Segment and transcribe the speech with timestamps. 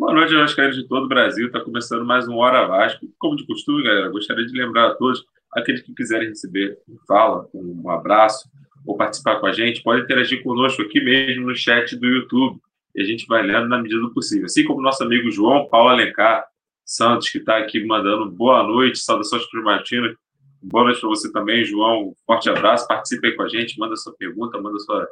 [0.00, 1.48] Boa noite, Vascaínos de todo o Brasil.
[1.48, 3.06] Está começando mais um Hora Vasco.
[3.18, 7.90] Como de costume, galera, gostaria de lembrar a todos, aqueles que quiserem receber fala, um
[7.90, 8.48] abraço
[8.86, 12.58] ou participar com a gente, pode interagir conosco aqui mesmo no chat do YouTube.
[12.94, 14.46] E a gente vai lendo na medida do possível.
[14.46, 16.46] Assim como nosso amigo João Paulo Alencar
[16.82, 20.16] Santos, que está aqui mandando boa noite, saudações para o Martino.
[20.62, 22.14] Boa noite para você também, João.
[22.26, 22.88] Forte abraço.
[22.88, 25.06] Participe aí com a gente, manda sua pergunta, manda sua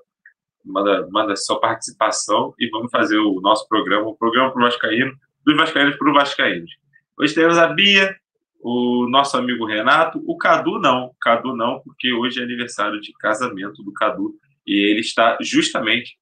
[0.64, 5.12] manda, manda sua participação e vamos fazer o nosso programa, o programa para o Vascaíno,
[5.44, 6.70] dos Vascaínos para o Vascaínos.
[7.18, 8.16] Hoje temos a Bia,
[8.60, 13.82] o nosso amigo Renato, o Cadu não, Cadu não, porque hoje é aniversário de casamento
[13.82, 14.34] do Cadu
[14.66, 16.18] e ele está justamente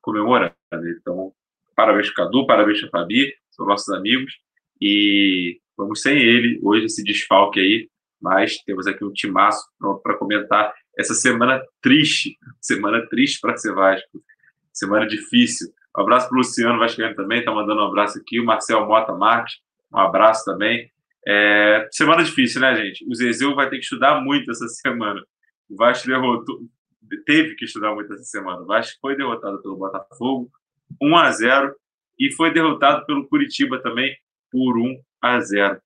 [0.00, 0.54] comemorando.
[1.00, 1.32] Então,
[1.74, 4.32] parabéns para o Cadu, parabéns para a Fabi, são nossos amigos
[4.80, 7.88] e vamos sem ele hoje esse desfalque aí,
[8.20, 13.72] mas temos aqui um timaço pronto para comentar essa semana triste, semana triste para ser
[13.72, 14.20] Vasco,
[14.72, 15.72] semana difícil.
[15.96, 19.14] Um abraço para o Luciano Vascaíno também, está mandando um abraço aqui, o Marcel Mota
[19.14, 19.54] Marques,
[19.92, 20.90] um abraço também.
[21.26, 23.06] É, semana difícil, né, gente?
[23.08, 25.22] O Zezeu vai ter que estudar muito essa semana.
[25.70, 26.60] O Vasco derrotou,
[27.24, 28.62] teve que estudar muito essa semana.
[28.62, 30.50] O Vasco foi derrotado pelo Botafogo,
[31.00, 31.74] 1 a 0
[32.18, 34.16] e foi derrotado pelo Curitiba também
[34.50, 35.80] por 1 a 0.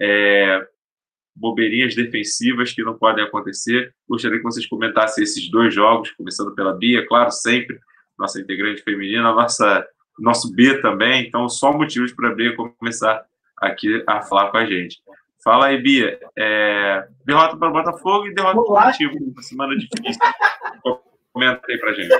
[0.00, 0.68] É,
[1.38, 3.94] bobeirinhas defensivas que não podem acontecer.
[4.08, 7.78] Gostaria que vocês comentassem esses dois jogos, começando pela Bia, claro, sempre,
[8.18, 9.86] nossa integrante feminina, nossa,
[10.18, 13.24] nosso B também, então só motivos para a Bia começar
[13.56, 15.00] aqui a falar com a gente.
[15.42, 16.18] Fala aí, Bia.
[16.36, 20.20] É, derrota para o Botafogo e derrota para o Curitiba, uma semana difícil.
[21.32, 22.16] Comenta aí para a gente.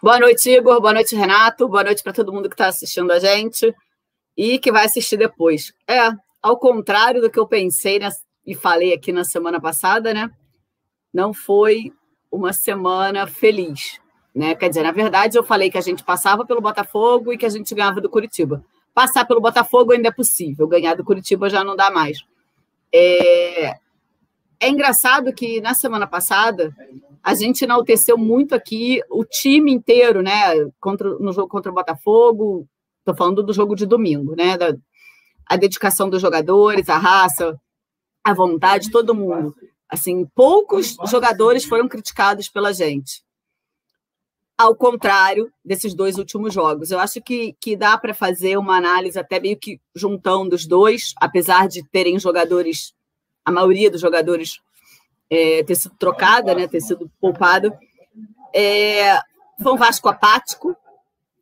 [0.00, 0.80] Boa noite, Igor.
[0.80, 1.68] Boa noite, Renato.
[1.68, 3.74] Boa noite para todo mundo que está assistindo a gente
[4.36, 5.72] e que vai assistir depois.
[5.88, 6.10] É,
[6.44, 7.98] ao contrário do que eu pensei
[8.46, 10.30] e falei aqui na semana passada, né?
[11.10, 11.90] Não foi
[12.30, 13.98] uma semana feliz,
[14.34, 14.54] né?
[14.54, 17.48] Quer dizer, na verdade, eu falei que a gente passava pelo Botafogo e que a
[17.48, 18.62] gente ganhava do Curitiba.
[18.92, 22.18] Passar pelo Botafogo ainda é possível, ganhar do Curitiba já não dá mais.
[22.92, 23.78] É,
[24.60, 26.76] é engraçado que na semana passada
[27.22, 30.68] a gente enalteceu muito aqui o time inteiro, né?
[30.78, 32.68] Contra, no jogo contra o Botafogo.
[32.98, 34.58] Estou falando do jogo de domingo, né?
[34.58, 34.74] Da,
[35.46, 37.58] a dedicação dos jogadores, a raça,
[38.22, 39.54] a vontade, todo mundo.
[39.88, 43.22] Assim, poucos jogadores foram criticados pela gente.
[44.56, 46.90] Ao contrário desses dois últimos jogos.
[46.90, 51.12] Eu acho que, que dá para fazer uma análise até meio que juntando os dois,
[51.20, 52.94] apesar de terem jogadores,
[53.44, 54.60] a maioria dos jogadores
[55.28, 57.76] é, ter sido trocada, né, ter sido poupada.
[58.54, 59.18] É,
[59.60, 60.76] foi um Vasco apático,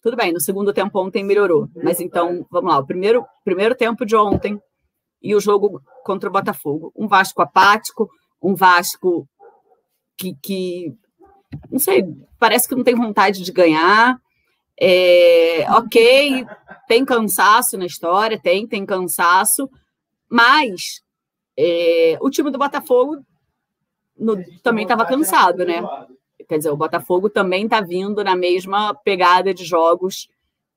[0.03, 1.69] tudo bem, no segundo tempo ontem melhorou.
[1.83, 4.61] Mas então, vamos lá, o primeiro, primeiro tempo de ontem
[5.23, 6.93] e o jogo contra o Botafogo.
[6.97, 8.11] Um Vasco apático,
[8.43, 9.29] um Vasco
[10.19, 10.93] que, que
[11.71, 12.05] não sei,
[12.39, 14.19] parece que não tem vontade de ganhar.
[14.81, 16.45] É, ok,
[16.89, 19.71] tem cansaço na história, tem, tem cansaço,
[20.29, 21.03] mas
[21.57, 23.19] é, o time do Botafogo
[24.19, 25.81] no, também estava cansado, né?
[26.53, 30.29] Quer dizer, o Botafogo também está vindo na mesma pegada de jogos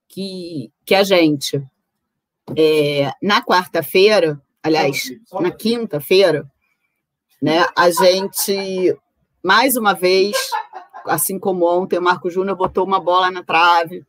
[0.08, 1.62] que, que a gente.
[2.56, 6.50] É, na quarta-feira, aliás, na quinta-feira,
[7.42, 8.98] né, a gente,
[9.44, 10.38] mais uma vez,
[11.08, 14.06] assim como ontem, o Marco Júnior botou uma bola na trave.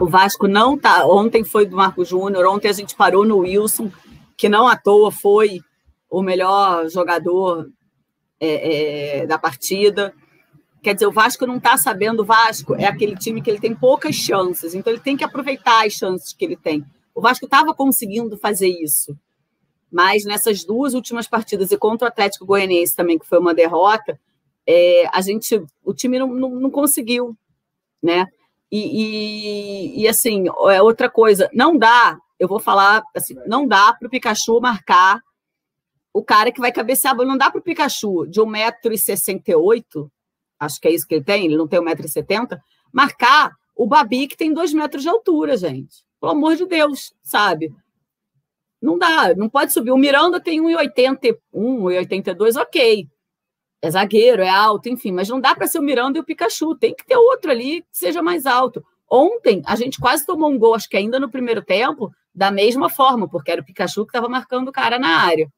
[0.00, 1.04] O Vasco não tá.
[1.04, 3.92] Ontem foi do Marco Júnior, ontem a gente parou no Wilson,
[4.38, 5.60] que não à toa foi
[6.08, 7.68] o melhor jogador
[8.40, 10.14] é, é, da partida.
[10.82, 12.22] Quer dizer, o Vasco não está sabendo.
[12.22, 15.86] O Vasco é aquele time que ele tem poucas chances, então ele tem que aproveitar
[15.86, 16.84] as chances que ele tem.
[17.14, 19.16] O Vasco estava conseguindo fazer isso,
[19.90, 24.18] mas nessas duas últimas partidas e contra o Atlético Goianiense também, que foi uma derrota,
[24.66, 27.36] é, a gente, o time não, não, não conseguiu,
[28.02, 28.26] né?
[28.70, 33.92] E, e, e, assim, é outra coisa, não dá, eu vou falar assim, não dá
[33.92, 35.20] para o Pikachu marcar
[36.12, 40.10] o cara que vai cabecear, não dá para o Pikachu de 1,68m
[40.64, 42.58] acho que é isso que ele tem, ele não tem 1,70m,
[42.92, 46.04] marcar o Babi que tem 2 metros de altura, gente.
[46.20, 47.74] Pelo amor de Deus, sabe?
[48.80, 49.90] Não dá, não pode subir.
[49.90, 53.08] O Miranda tem 1,81, 1,82, ok.
[53.80, 56.76] É zagueiro, é alto, enfim, mas não dá para ser o Miranda e o Pikachu.
[56.76, 58.84] Tem que ter outro ali que seja mais alto.
[59.10, 62.88] Ontem, a gente quase tomou um gol, acho que ainda no primeiro tempo, da mesma
[62.88, 65.52] forma, porque era o Pikachu que estava marcando o cara na área.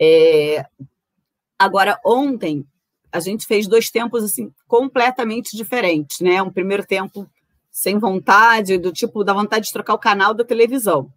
[0.00, 0.64] É...
[1.58, 2.64] Agora, ontem,
[3.12, 6.42] a gente fez dois tempos assim completamente diferentes, né?
[6.42, 7.28] Um primeiro tempo
[7.70, 11.10] sem vontade, do tipo da vontade de trocar o canal da televisão.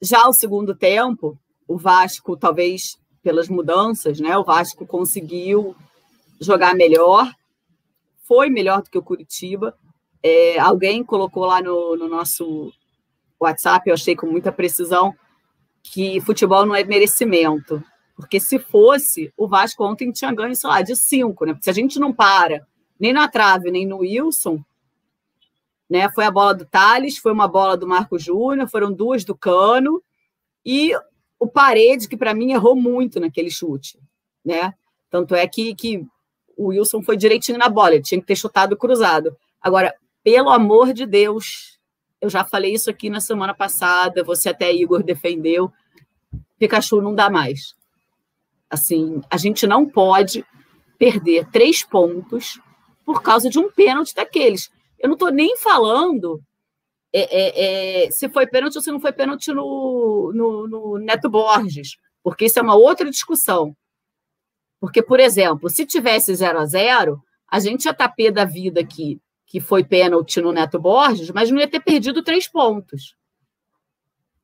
[0.00, 4.36] Já o segundo tempo, o Vasco talvez pelas mudanças, né?
[4.36, 5.74] O Vasco conseguiu
[6.40, 7.30] jogar melhor,
[8.26, 9.76] foi melhor do que o Curitiba.
[10.22, 12.72] É, alguém colocou lá no, no nosso
[13.40, 15.14] WhatsApp, eu achei com muita precisão,
[15.82, 17.82] que futebol não é merecimento.
[18.14, 21.52] Porque se fosse, o Vasco ontem tinha ganho, sei lá, de cinco, né?
[21.52, 22.66] Porque se a gente não para
[22.98, 24.64] nem na trave, nem no Wilson,
[25.90, 26.08] né?
[26.12, 30.02] Foi a bola do Thales, foi uma bola do Marco Júnior, foram duas do Cano,
[30.64, 30.92] e
[31.38, 33.98] o Parede, que para mim errou muito naquele chute,
[34.44, 34.72] né?
[35.10, 36.06] Tanto é que, que
[36.56, 39.36] o Wilson foi direitinho na bola, ele tinha que ter chutado cruzado.
[39.60, 41.78] Agora, pelo amor de Deus,
[42.20, 45.70] eu já falei isso aqui na semana passada, você até, Igor, defendeu.
[46.58, 47.74] Pikachu não dá mais.
[48.74, 50.44] Assim, a gente não pode
[50.98, 52.60] perder três pontos
[53.04, 54.70] por causa de um pênalti daqueles.
[54.98, 56.42] Eu não estou nem falando
[57.12, 61.30] é, é, é, se foi pênalti ou se não foi pênalti no, no, no Neto
[61.30, 63.76] Borges, porque isso é uma outra discussão.
[64.80, 69.20] Porque, por exemplo, se tivesse 0 a 0 a gente ia tapê da vida aqui,
[69.46, 73.14] que foi pênalti no Neto Borges, mas não ia ter perdido três pontos.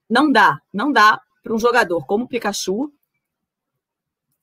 [0.08, 2.92] Não dá, não dá para um jogador como o Pikachu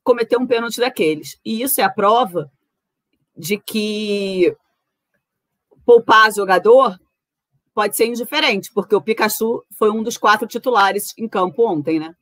[0.07, 1.38] cometer um pênalti daqueles.
[1.44, 2.50] E isso é a prova
[3.36, 4.56] de que
[5.86, 6.98] poupar jogador
[7.74, 12.15] pode ser indiferente, porque o Pikachu foi um dos quatro titulares em campo ontem, né?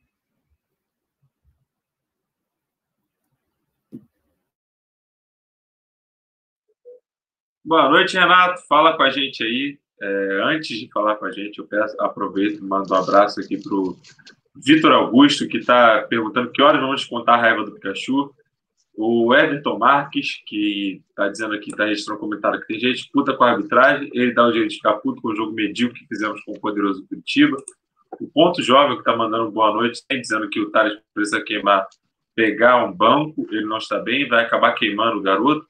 [7.64, 8.66] Boa noite, Renato.
[8.66, 9.78] Fala com a gente aí.
[10.02, 13.56] É, antes de falar com a gente, eu peço, aproveito e mando um abraço aqui
[13.56, 13.96] para o
[14.64, 18.34] Vitor Augusto, que está perguntando que horas vamos contar a raiva do Pikachu.
[18.94, 23.34] O Everton Marques, que está dizendo aqui, está registrando um comentário que tem gente puta
[23.34, 26.06] com a arbitragem, ele dá o jeito de ficar puto com o jogo medíocre que
[26.06, 27.56] fizemos com o poderoso Curitiba.
[28.18, 31.86] O Ponto Jovem, que está mandando boa noite, tem dizendo que o Thales precisa queimar,
[32.34, 35.66] pegar um banco, ele não está bem, vai acabar queimando o garoto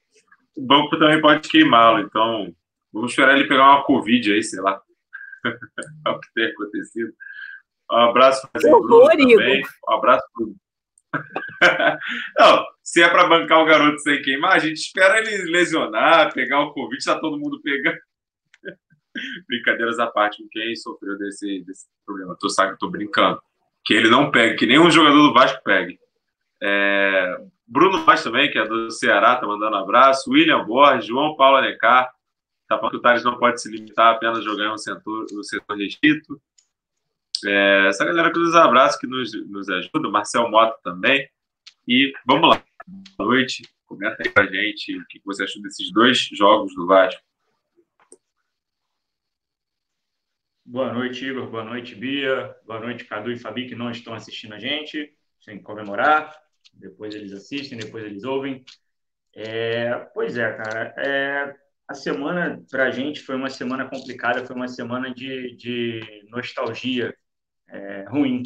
[0.56, 2.00] o banco também pode queimá-lo.
[2.00, 2.53] Então,
[2.93, 4.81] vamos esperar ele pegar uma Covid aí, sei lá.
[6.09, 7.12] o que tem acontecido.
[7.91, 9.62] Um abraço para o também.
[9.88, 10.47] Um abraço para
[12.38, 16.61] Não, se é para bancar o garoto sem queimar, a gente espera ele lesionar, pegar
[16.61, 17.99] o Covid, está todo mundo pegando.
[19.49, 22.37] Brincadeiras à parte com quem sofreu desse, desse problema.
[22.38, 23.41] Tô, sabe, tô brincando.
[23.85, 25.99] Que ele não pegue, que nenhum jogador do Vasco pegue.
[26.62, 30.31] É, Bruno Vaz também, que é do Ceará, tá mandando um abraço.
[30.31, 32.11] William Borges, João Paulo Alencar,
[32.69, 35.27] tá falando que o Thales não pode se limitar apenas a jogar em um setor,
[35.32, 36.41] um setor restrito.
[37.44, 41.29] É, essa galera que nos abraça, que nos, nos ajuda, Marcel Mota também.
[41.87, 42.62] E vamos lá.
[43.17, 43.62] Boa noite.
[43.87, 47.21] Comenta aí pra gente o que você achou desses dois jogos do Vasco.
[50.65, 51.49] Boa noite, Igor.
[51.49, 52.56] Boa noite, Bia.
[52.67, 56.32] Boa noite, Cadu e Fabi, que não estão assistindo a gente, sem comemorar
[56.75, 58.65] depois eles assistem, depois eles ouvem.
[59.35, 60.94] É, pois é, cara.
[60.99, 61.55] É,
[61.89, 67.15] a semana para a gente foi uma semana complicada, foi uma semana de, de nostalgia
[67.69, 68.43] é, ruim.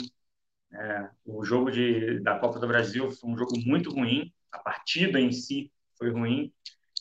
[0.73, 5.21] É, o jogo de, da Copa do Brasil foi um jogo muito ruim, a partida
[5.21, 6.53] em si foi ruim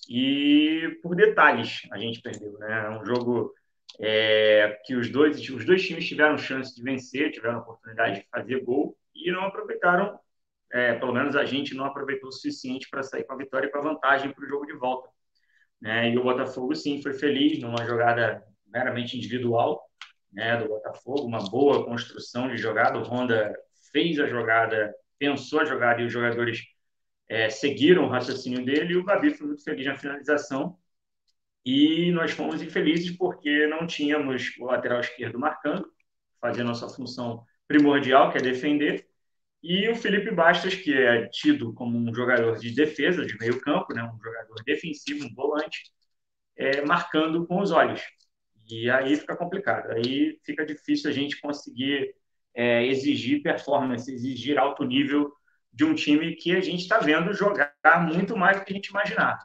[0.09, 2.57] e por detalhes a gente perdeu.
[2.57, 2.89] Né?
[2.89, 3.53] Um jogo
[3.99, 8.63] é, que os dois, os dois times tiveram chance de vencer, tiveram oportunidade de fazer
[8.63, 10.19] gol e não aproveitaram
[10.71, 13.71] é, pelo menos a gente não aproveitou o suficiente para sair com a vitória e
[13.71, 15.09] com a vantagem para o jogo de volta.
[15.81, 16.11] Né?
[16.11, 19.88] E o Botafogo, sim, foi feliz numa jogada meramente individual
[20.31, 22.99] né, do Botafogo, uma boa construção de jogada.
[22.99, 23.53] O Honda
[23.91, 26.63] fez a jogada, pensou a jogada e os jogadores
[27.27, 28.93] é, seguiram o raciocínio dele.
[28.93, 30.77] E o Babi foi muito feliz na finalização.
[31.65, 35.91] E nós fomos infelizes porque não tínhamos o lateral esquerdo marcando,
[36.39, 39.07] fazendo a sua função primordial, que é defender.
[39.61, 43.93] E o Felipe Bastos, que é tido como um jogador de defesa, de meio campo,
[43.93, 45.91] né, um jogador defensivo, um volante,
[46.55, 48.01] é, marcando com os olhos.
[48.69, 49.91] E aí fica complicado.
[49.91, 52.13] Aí fica difícil a gente conseguir
[52.53, 55.31] é, exigir performance, exigir alto nível
[55.71, 57.73] de um time que a gente está vendo jogar
[58.07, 59.39] muito mais do que a gente imaginava.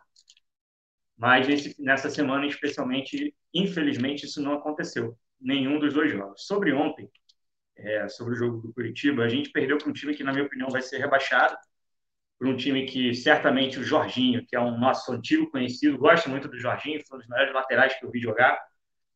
[1.17, 5.17] Mas nesse, nessa semana, especialmente, infelizmente, isso não aconteceu.
[5.41, 6.47] Nenhum dos dois jogos.
[6.47, 7.09] Sobre ontem,
[7.77, 10.45] é, sobre o jogo do Curitiba, a gente perdeu para um time que, na minha
[10.45, 11.57] opinião, vai ser rebaixado,
[12.39, 16.49] para um time que certamente o Jorginho, que é um nosso antigo conhecido, gosta muito
[16.49, 18.59] do Jorginho, foi um dos melhores laterais que eu vi jogar,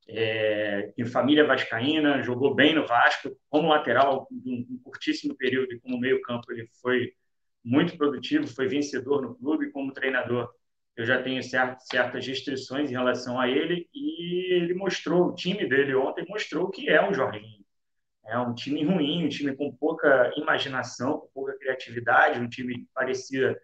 [0.08, 5.80] é, em família vascaína, jogou bem no Vasco, como lateral, em um curtíssimo período, e
[5.80, 7.12] como meio campo ele foi
[7.62, 10.50] muito produtivo, foi vencedor no clube, como treinador
[10.98, 15.94] eu já tenho certas restrições em relação a ele, e ele mostrou, o time dele
[15.94, 17.64] ontem mostrou que é um Jorginho,
[18.26, 22.88] é um time ruim, um time com pouca imaginação, com pouca criatividade, um time que
[22.92, 23.56] parecia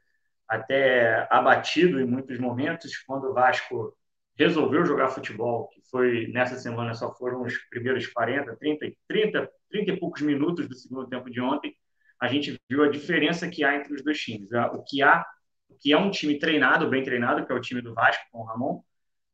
[0.46, 3.96] até abatido em muitos momentos, quando o Vasco
[4.36, 9.92] resolveu jogar futebol, que foi nessa semana só foram os primeiros 40, 30, 30, 30
[9.92, 11.76] e poucos minutos do segundo tempo de ontem,
[12.20, 14.48] a gente viu a diferença que há entre os dois times.
[14.72, 15.24] O que há,
[15.68, 18.40] o que é um time treinado, bem treinado, que é o time do Vasco com
[18.40, 18.82] o Ramon,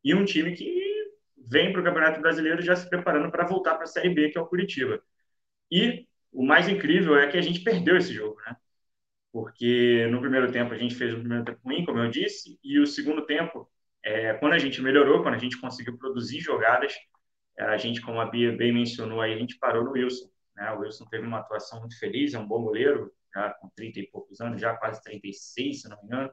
[0.03, 0.91] e um time que
[1.37, 4.39] vem para o Campeonato Brasileiro já se preparando para voltar para a Série B, que
[4.39, 5.03] é o Curitiba.
[5.71, 8.57] E o mais incrível é que a gente perdeu esse jogo, né?
[9.33, 12.79] Porque no primeiro tempo a gente fez um primeiro tempo ruim, como eu disse, e
[12.79, 13.71] o segundo tempo,
[14.05, 16.95] é, quando a gente melhorou, quando a gente conseguiu produzir jogadas,
[17.59, 20.31] é, a gente, como a Bia bem mencionou aí, a gente parou no Wilson.
[20.57, 20.71] Né?
[20.73, 24.07] O Wilson teve uma atuação muito feliz, é um bom goleiro, já com 30 e
[24.09, 26.31] poucos anos, já quase 36, se não me engano.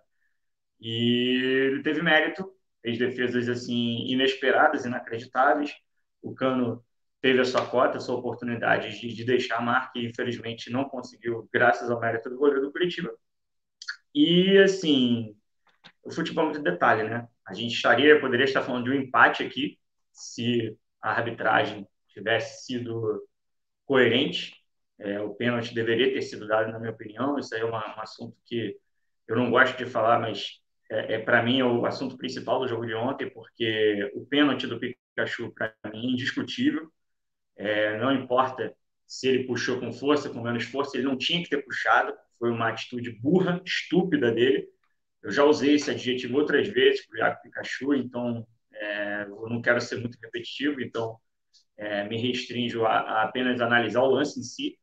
[0.79, 5.74] E ele teve mérito, fez defesas assim inesperadas, inacreditáveis.
[6.21, 6.83] O Cano
[7.21, 10.86] teve a sua cota, a sua oportunidade de, de deixar a marca e infelizmente não
[10.86, 13.12] conseguiu, graças ao mérito do goleiro do Curitiba.
[14.13, 15.36] E assim,
[16.03, 17.27] o futebol é muito detalhe, né?
[17.47, 19.79] A gente estaria, poderia estar falando de um empate aqui
[20.11, 23.23] se a arbitragem tivesse sido
[23.85, 24.55] coerente.
[24.99, 27.37] É, o pênalti deveria ter sido dado, na minha opinião.
[27.39, 28.75] Isso aí é uma, um assunto que
[29.27, 32.67] eu não gosto de falar, mas é, é para mim é o assunto principal do
[32.67, 36.91] jogo de ontem, porque o pênalti do Pikachu, para mim, é indiscutível.
[37.55, 38.75] É, não importa
[39.05, 42.13] se ele puxou com força, com menos força, ele não tinha que ter puxado.
[42.37, 44.67] Foi uma atitude burra, estúpida dele.
[45.27, 49.62] Eu já usei esse adjetivo outras vezes para o Iago Pikachu, então é, eu não
[49.62, 51.17] quero ser muito repetitivo, então
[51.75, 54.79] é, me restringo a, a, apenas analisar o lance em si.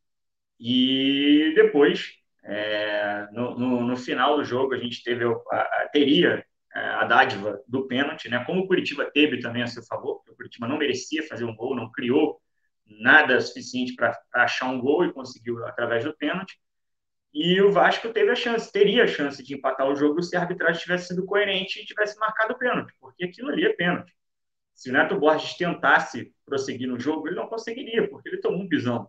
[0.61, 2.13] E depois,
[2.45, 7.05] é, no, no, no, final do jogo, a gente teve a, a, teria é, a
[7.05, 8.45] dádiva do pênalti, né?
[8.45, 11.75] como o Curitiba teve também a seu favor, o Curitiba não merecia fazer um gol,
[11.75, 12.39] não criou
[12.87, 16.55] nada suficiente para achar um gol e conseguiu através do pênalti.
[17.35, 20.41] E o Vasco teve a chance, teria a chance de empatar o jogo se a
[20.41, 24.15] arbitragem tivesse sido coerente e tivesse marcado o pênalti, porque aquilo ali é pênalti.
[24.73, 28.69] Se o Neto Borges tentasse prosseguir no jogo, ele não conseguiria, porque ele tomou um
[28.69, 29.09] pisão.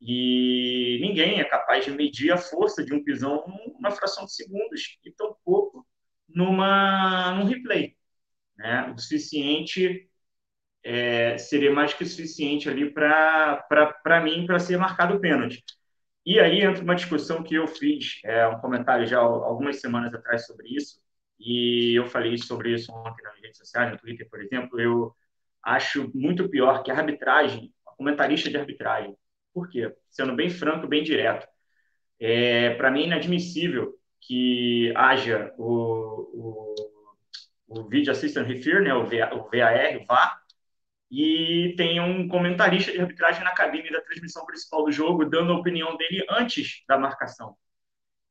[0.00, 4.98] E ninguém é capaz de medir a força de um pisão numa fração de segundos
[5.04, 5.84] e tão pouco
[6.28, 7.96] numa, num replay.
[8.56, 8.92] Né?
[8.96, 10.08] O suficiente
[10.84, 15.64] é, seria mais que o suficiente ali para mim para ser marcado o pênalti.
[16.26, 20.46] E aí entra uma discussão que eu fiz, é, um comentário já algumas semanas atrás
[20.46, 21.00] sobre isso,
[21.40, 24.80] e eu falei sobre isso ontem nas redes sociais, no Twitter, por exemplo.
[24.80, 25.14] Eu
[25.62, 29.16] acho muito pior que a arbitragem, a comentarista de arbitragem.
[29.54, 29.94] Por quê?
[30.10, 31.46] Sendo bem franco, bem direto.
[32.20, 36.74] É, Para mim, é inadmissível que haja o,
[37.68, 40.42] o, o Video Assistant Referee, né, o, VA, o VAR, o VAR,
[41.10, 45.56] e tem um comentarista de arbitragem na cabine da transmissão principal do jogo, dando a
[45.56, 47.56] opinião dele antes da marcação.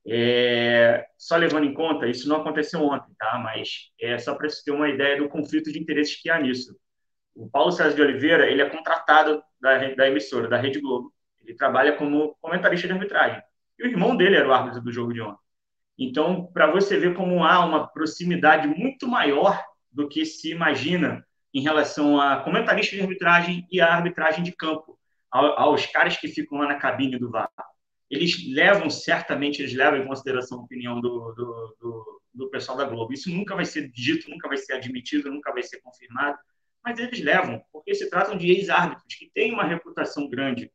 [0.09, 3.37] É, só levando em conta, isso não aconteceu ontem, tá?
[3.39, 6.77] mas é só para você ter uma ideia do conflito de interesses que há nisso.
[7.35, 11.13] O Paulo César de Oliveira ele é contratado da, da emissora, da Rede Globo.
[11.43, 13.41] Ele trabalha como comentarista de arbitragem.
[13.77, 15.39] E o irmão dele era o árbitro do jogo de ontem.
[15.99, 21.61] Então, para você ver como há uma proximidade muito maior do que se imagina em
[21.61, 24.97] relação a comentarista de arbitragem e a arbitragem de campo,
[25.31, 27.49] aos caras que ficam lá na cabine do VAR.
[28.09, 32.85] Eles levam, certamente, eles levam em consideração a opinião do, do, do, do pessoal da
[32.85, 33.11] Globo.
[33.11, 36.37] Isso nunca vai ser dito, nunca vai ser admitido, nunca vai ser confirmado,
[36.83, 40.71] mas eles levam, porque se tratam de ex-árbitros que têm uma reputação grande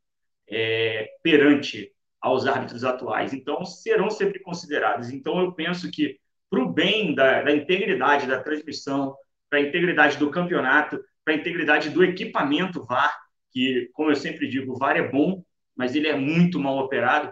[0.46, 3.32] é, perante aos árbitros atuais.
[3.32, 5.10] Então, serão sempre considerados.
[5.10, 6.18] Então, eu penso que,
[6.50, 9.16] para o bem da, da integridade da transmissão,
[9.52, 13.14] para a integridade do campeonato, para a integridade do equipamento VAR,
[13.50, 15.44] que, como eu sempre digo, o VAR é bom,
[15.76, 17.30] mas ele é muito mal operado,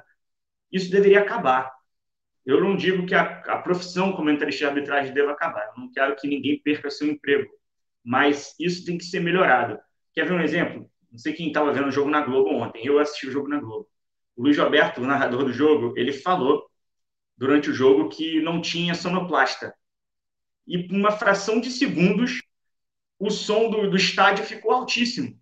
[0.70, 1.72] isso deveria acabar.
[2.44, 6.14] Eu não digo que a, a profissão comentarista de arbitragem deva acabar, eu não quero
[6.14, 7.50] que ninguém perca seu emprego,
[8.04, 9.78] mas isso tem que ser melhorado.
[10.12, 10.90] Quer ver um exemplo?
[11.10, 13.58] Não sei quem estava vendo o jogo na Globo ontem, eu assisti o jogo na
[13.58, 13.88] Globo.
[14.36, 16.68] O Luiz Roberto, o narrador do jogo, ele falou
[17.34, 19.74] durante o jogo que não tinha sonoplasta
[20.70, 22.40] e por uma fração de segundos
[23.18, 25.30] o som do, do estádio ficou altíssimo.
[25.30, 25.34] O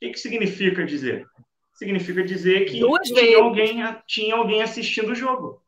[0.00, 1.24] que, que significa dizer?
[1.72, 5.62] Significa dizer que tinha alguém, tinha alguém assistindo o jogo.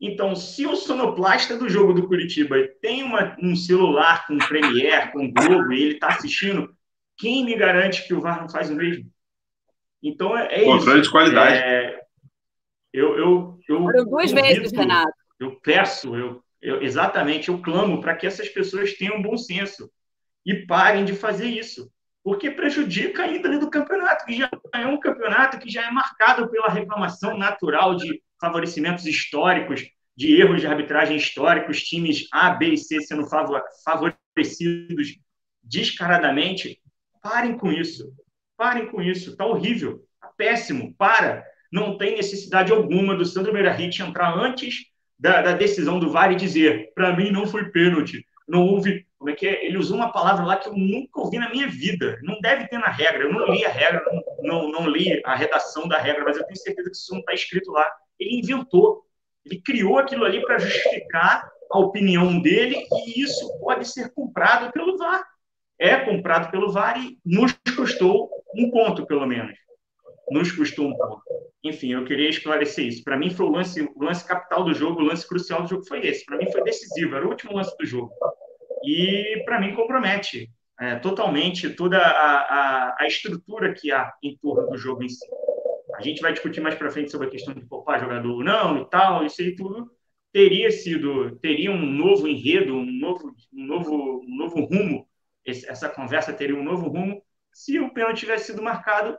[0.00, 5.32] Então, se o sonoplasta do jogo do Curitiba tem uma, um celular com Premiere, com
[5.32, 6.76] Globo, e ele está assistindo,
[7.16, 9.10] quem me garante que o VAR não faz o mesmo?
[10.02, 11.08] Então, é, é Controle isso.
[11.08, 11.56] de qualidade.
[11.56, 12.00] É,
[12.92, 15.12] eu, eu, eu, Foram duas vezes, Renato.
[15.40, 19.90] Eu peço, eu eu, exatamente, eu clamo para que essas pessoas tenham bom senso
[20.46, 21.92] e parem de fazer isso,
[22.22, 26.48] porque prejudica a índole do campeonato, que já é um campeonato que já é marcado
[26.48, 29.84] pela reclamação natural de favorecimentos históricos,
[30.16, 33.26] de erros de arbitragem históricos, times A, B e C sendo
[33.84, 35.18] favorecidos
[35.62, 36.80] descaradamente.
[37.22, 38.10] Parem com isso.
[38.56, 39.32] Parem com isso.
[39.32, 40.02] Está horrível.
[40.14, 40.94] Está péssimo.
[40.96, 41.44] Para.
[41.70, 46.36] Não tem necessidade alguma do Sandro Meirahit entrar antes da, da, decisão do VAR e
[46.36, 48.26] dizer: para mim não foi pênalti.
[48.46, 49.06] Não houve.
[49.18, 49.64] Como é que é?
[49.64, 52.18] Ele usou uma palavra lá que eu nunca ouvi na minha vida.
[52.22, 53.24] Não deve ter na regra.
[53.24, 54.04] Eu não li a regra,
[54.42, 57.32] não, não, li a redação da regra, mas eu tenho certeza que isso não está
[57.32, 57.90] escrito lá.
[58.18, 59.02] Ele inventou.
[59.46, 64.96] Ele criou aquilo ali para justificar a opinião dele e isso pode ser comprado pelo
[64.96, 65.24] VAR.
[65.78, 69.54] É comprado pelo VAR e nos custou um ponto, pelo menos.
[70.30, 71.22] Nos custou um ponto.
[71.62, 73.04] Enfim, eu queria esclarecer isso.
[73.04, 75.86] Para mim foi o lance, o lance capital do jogo, o lance crucial do jogo
[75.86, 76.24] foi esse.
[76.24, 78.12] Para mim foi decisivo, era o último lance do jogo.
[78.84, 80.50] E para mim compromete
[80.80, 85.26] é, totalmente toda a, a, a estrutura que há em torno do jogo em si.
[85.96, 88.82] A gente vai discutir mais para frente sobre a questão de poupar jogador ou não
[88.82, 89.90] e tal, isso aí tudo
[90.32, 95.08] teria sido, teria um novo enredo, um novo, um novo, um novo rumo,
[95.44, 99.16] esse, essa conversa teria um novo rumo se o pênalti tivesse sido marcado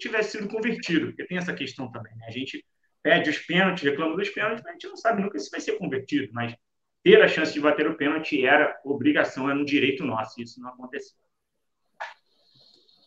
[0.00, 2.26] tivesse sido convertido, porque tem essa questão também, né?
[2.26, 2.64] A gente
[3.02, 5.78] pede os pênaltis, reclama dos pênaltis, mas a gente não sabe nunca se vai ser
[5.78, 6.54] convertido, mas
[7.02, 10.60] ter a chance de bater o pênalti era obrigação, era um direito nosso, e isso
[10.60, 11.16] não aconteceu.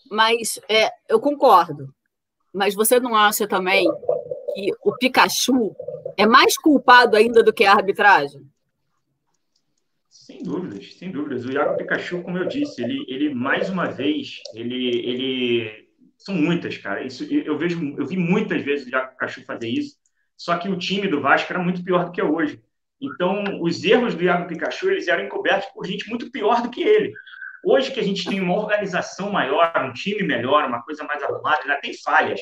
[0.10, 1.94] Mas é, eu concordo.
[2.54, 3.88] Mas você não acha também
[4.54, 5.76] que o Pikachu
[6.16, 8.48] é mais culpado ainda do que a arbitragem?
[10.08, 11.46] Sem dúvidas, sem dúvidas.
[11.46, 15.83] O Iago Pikachu, como eu disse, ele, ele mais uma vez, ele, ele
[16.24, 17.04] são muitas, cara.
[17.04, 19.98] Isso eu vejo, eu vi muitas vezes o Iago Pikachu fazer isso.
[20.38, 22.62] Só que o time do Vasco era muito pior do que é hoje.
[23.02, 26.82] Então, os erros do Iago Pikachu eles eram encobertos por gente muito pior do que
[26.82, 27.14] ele.
[27.66, 31.62] Hoje que a gente tem uma organização maior, um time melhor, uma coisa mais arrumada,
[31.62, 32.40] ainda tem falhas.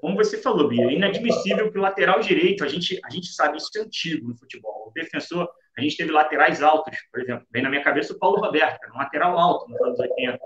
[0.00, 3.56] Como você falou, Bia, é inadmissível que o lateral direito, a gente, a gente sabe
[3.56, 4.88] isso é antigo no futebol.
[4.88, 8.38] O defensor, a gente teve laterais altos, por exemplo, vem na minha cabeça o Paulo
[8.38, 10.38] Roberto, um lateral alto nos anos 80.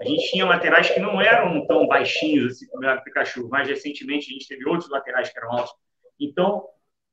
[0.00, 4.30] A gente tinha laterais que não eram tão baixinhos assim como o Pikachu, mas recentemente
[4.30, 5.74] a gente teve outros laterais que eram altos.
[6.18, 6.64] Então,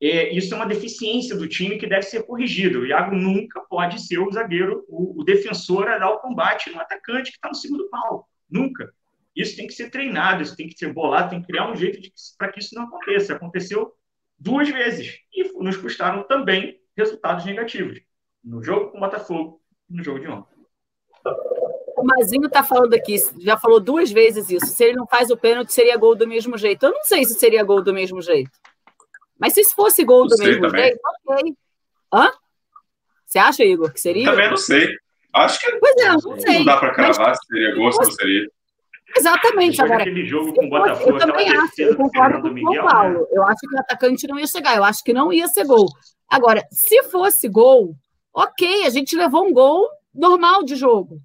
[0.01, 2.79] é, isso é uma deficiência do time que deve ser corrigido.
[2.79, 6.79] O Iago nunca pode ser o zagueiro, o, o defensor a dar o combate no
[6.79, 8.27] atacante que está no segundo pau.
[8.49, 8.89] Nunca.
[9.35, 11.99] Isso tem que ser treinado, isso tem que ser bolado, tem que criar um jeito
[12.37, 13.35] para que isso não aconteça.
[13.35, 13.91] Aconteceu
[14.39, 17.99] duas vezes e nos custaram também resultados negativos
[18.43, 20.55] no jogo com o Botafogo e no jogo de ontem.
[22.07, 24.67] O Mazinho está falando aqui, já falou duas vezes isso.
[24.67, 26.85] Se ele não faz o pênalti, seria gol do mesmo jeito.
[26.85, 28.49] Eu não sei se seria gol do mesmo jeito.
[29.37, 30.83] Mas se fosse gol não do mesmo também.
[30.85, 31.53] jeito, ok.
[32.13, 32.31] Hã?
[33.25, 34.31] Você acha, Igor, que seria?
[34.31, 34.87] Também não sei.
[35.33, 36.59] Acho que pois é, não, sei.
[36.59, 38.47] não dá para cravar se seria gol ou não seria.
[39.17, 39.81] Exatamente.
[39.81, 43.19] Agora, aquele jogo com o Botafogo, eu também acho, eu concordo com o São Paulo.
[43.19, 43.27] Né?
[43.31, 45.87] Eu acho que o atacante não ia chegar, eu acho que não ia ser gol.
[46.29, 47.93] Agora, se fosse gol,
[48.33, 51.21] ok, a gente levou um gol normal de jogo.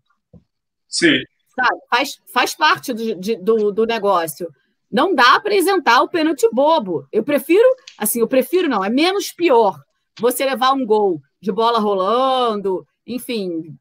[0.93, 1.23] Sim.
[1.57, 1.81] Sabe?
[1.91, 4.49] Faz, faz parte do, de, do, do negócio.
[4.91, 7.09] Não dá apresentar o pênalti bobo.
[7.11, 9.81] Eu prefiro, assim, eu prefiro não, é menos pior
[10.21, 13.75] você levar um gol de bola rolando, enfim,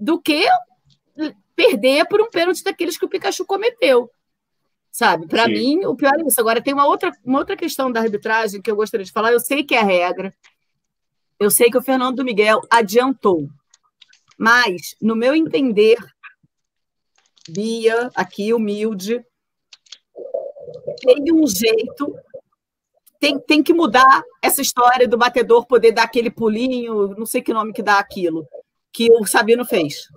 [0.00, 0.46] do que
[1.54, 4.10] perder por um pênalti daqueles que o Pikachu cometeu.
[4.90, 5.28] Sabe?
[5.28, 6.40] Para mim, o pior é isso.
[6.40, 9.32] Agora, tem uma outra, uma outra questão da arbitragem que eu gostaria de falar.
[9.32, 10.34] Eu sei que é a regra.
[11.38, 13.48] Eu sei que o Fernando Miguel adiantou.
[14.36, 15.98] Mas, no meu entender,
[17.48, 19.24] Bia, aqui humilde,
[21.00, 22.14] tem um jeito,
[23.20, 27.52] tem, tem que mudar essa história do batedor poder dar aquele pulinho, não sei que
[27.52, 28.46] nome que dá aquilo,
[28.92, 30.08] que o Sabino fez.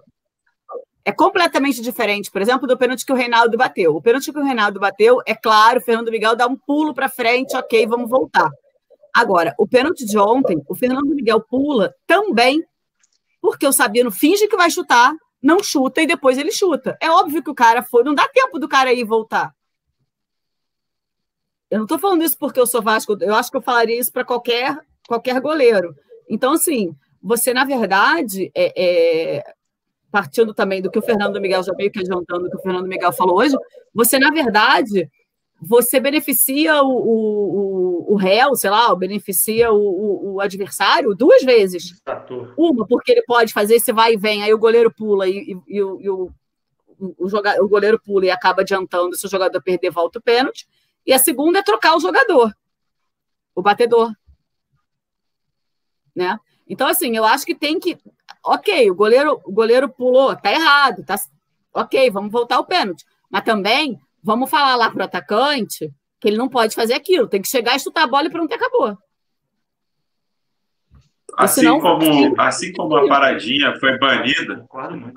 [1.03, 3.95] É completamente diferente, por exemplo, do pênalti que o Reinaldo bateu.
[3.95, 7.09] O pênalti que o Reinaldo bateu, é claro, o Fernando Miguel dá um pulo para
[7.09, 8.49] frente, ok, vamos voltar.
[9.13, 12.63] Agora, o pênalti de ontem, o Fernando Miguel pula também,
[13.41, 16.97] porque o Sabino finge que vai chutar, não chuta e depois ele chuta.
[17.01, 19.53] É óbvio que o cara foi, não dá tempo do cara ir voltar.
[21.69, 24.11] Eu não estou falando isso porque eu sou Vasco, eu acho que eu falaria isso
[24.11, 24.77] para qualquer,
[25.07, 25.95] qualquer goleiro.
[26.29, 28.73] Então, assim, você, na verdade, é,
[29.37, 29.53] é,
[30.11, 32.87] partindo também do que o Fernando Miguel já veio que adiantando, do que o Fernando
[32.87, 33.55] Miguel falou hoje,
[33.93, 35.09] você, na verdade,
[35.61, 42.01] você beneficia o, o, o, réu, sei lá, beneficia o, o, adversário duas vezes.
[42.57, 45.75] Uma, porque ele pode fazer esse vai e vem, aí o goleiro pula e, e,
[45.77, 46.31] e o,
[46.97, 50.67] o, joga, o goleiro pula e acaba adiantando, se o jogador perder, volta o pênalti.
[51.05, 52.51] E a segunda é trocar o jogador,
[53.53, 54.11] o batedor.
[56.15, 56.39] Né?
[56.67, 57.99] Então, assim, eu acho que tem que.
[58.43, 61.15] Ok, o goleiro, o goleiro pulou, tá errado, tá.
[61.71, 63.05] Ok, vamos voltar ao pênalti.
[63.29, 67.47] Mas também vamos falar lá pro atacante que ele não pode fazer aquilo, tem que
[67.47, 68.95] chegar e chutar a bola e pronto, acabou.
[71.37, 71.79] Assim não...
[71.79, 74.65] como, assim como a paradinha foi banida,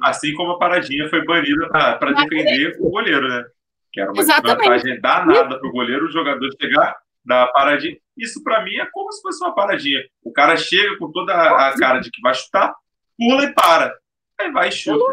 [0.02, 3.44] assim como a paradinha foi banida para defender o goleiro, né?
[3.92, 4.68] Que era uma Exatamente.
[4.68, 7.96] vantagem danada para o goleiro, o jogador chegar, dar a paradinha.
[8.16, 10.00] Isso para mim é como se fosse uma paradinha.
[10.22, 12.74] O cara chega com toda a cara de que vai chutar,
[13.18, 13.94] pula e para.
[14.40, 15.04] Aí vai e chuta.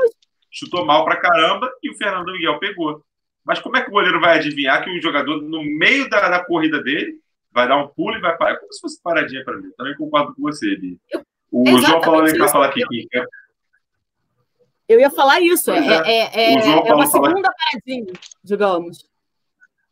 [0.49, 3.03] Chutou mal pra caramba e o Fernando Miguel pegou.
[3.45, 6.45] Mas como é que o goleiro vai adivinhar que o jogador, no meio da, da
[6.45, 7.19] corrida dele,
[7.51, 8.53] vai dar um pulo e vai parar?
[8.53, 9.71] É como se fosse paradinha para mim.
[9.77, 10.99] Também concordo com você, Bi.
[11.51, 13.07] O Exatamente João Paulo está falando aqui.
[13.09, 13.23] Que...
[14.87, 15.71] Eu ia falar isso.
[15.71, 19.09] É, é, é, é uma segunda paradinha, digamos.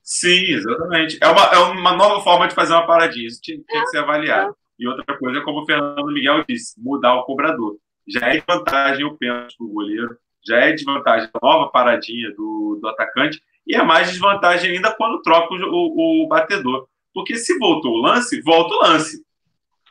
[0.02, 1.18] Sim, exatamente.
[1.22, 3.28] É uma, é uma nova forma de fazer uma paradinha.
[3.28, 4.56] Isso tinha, tinha que ser avaliado.
[4.78, 7.78] E outra coisa, como o Fernando Miguel disse, mudar o cobrador.
[8.08, 10.18] Já é vantagem o pênalti para o goleiro,
[10.50, 15.54] já é desvantagem nova paradinha do, do atacante, e é mais desvantagem ainda quando troca
[15.54, 16.88] o, o, batedor.
[17.14, 19.24] Porque se voltou o lance, volta o lance.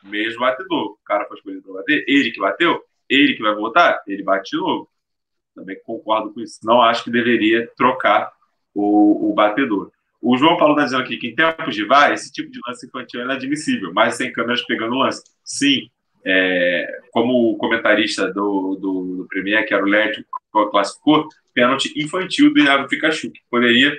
[0.03, 0.91] Mesmo batedor.
[0.91, 4.51] O cara foi escolhido para bater, ele que bateu, ele que vai voltar, ele bate
[4.51, 4.89] de novo.
[5.55, 6.59] Também concordo com isso.
[6.63, 8.31] Não acho que deveria trocar
[8.73, 9.91] o, o batedor.
[10.21, 12.85] O João Paulo está dizendo aqui que em tempos de VAR, esse tipo de lance
[12.85, 15.23] infantil é inadmissível, mas sem câmeras pegando o lance.
[15.43, 15.89] Sim,
[16.25, 22.53] é, como o comentarista do, do, do Premier, que era o Lédio, classificou, pênalti infantil
[22.53, 23.95] do Iago Pikachu, que poderia.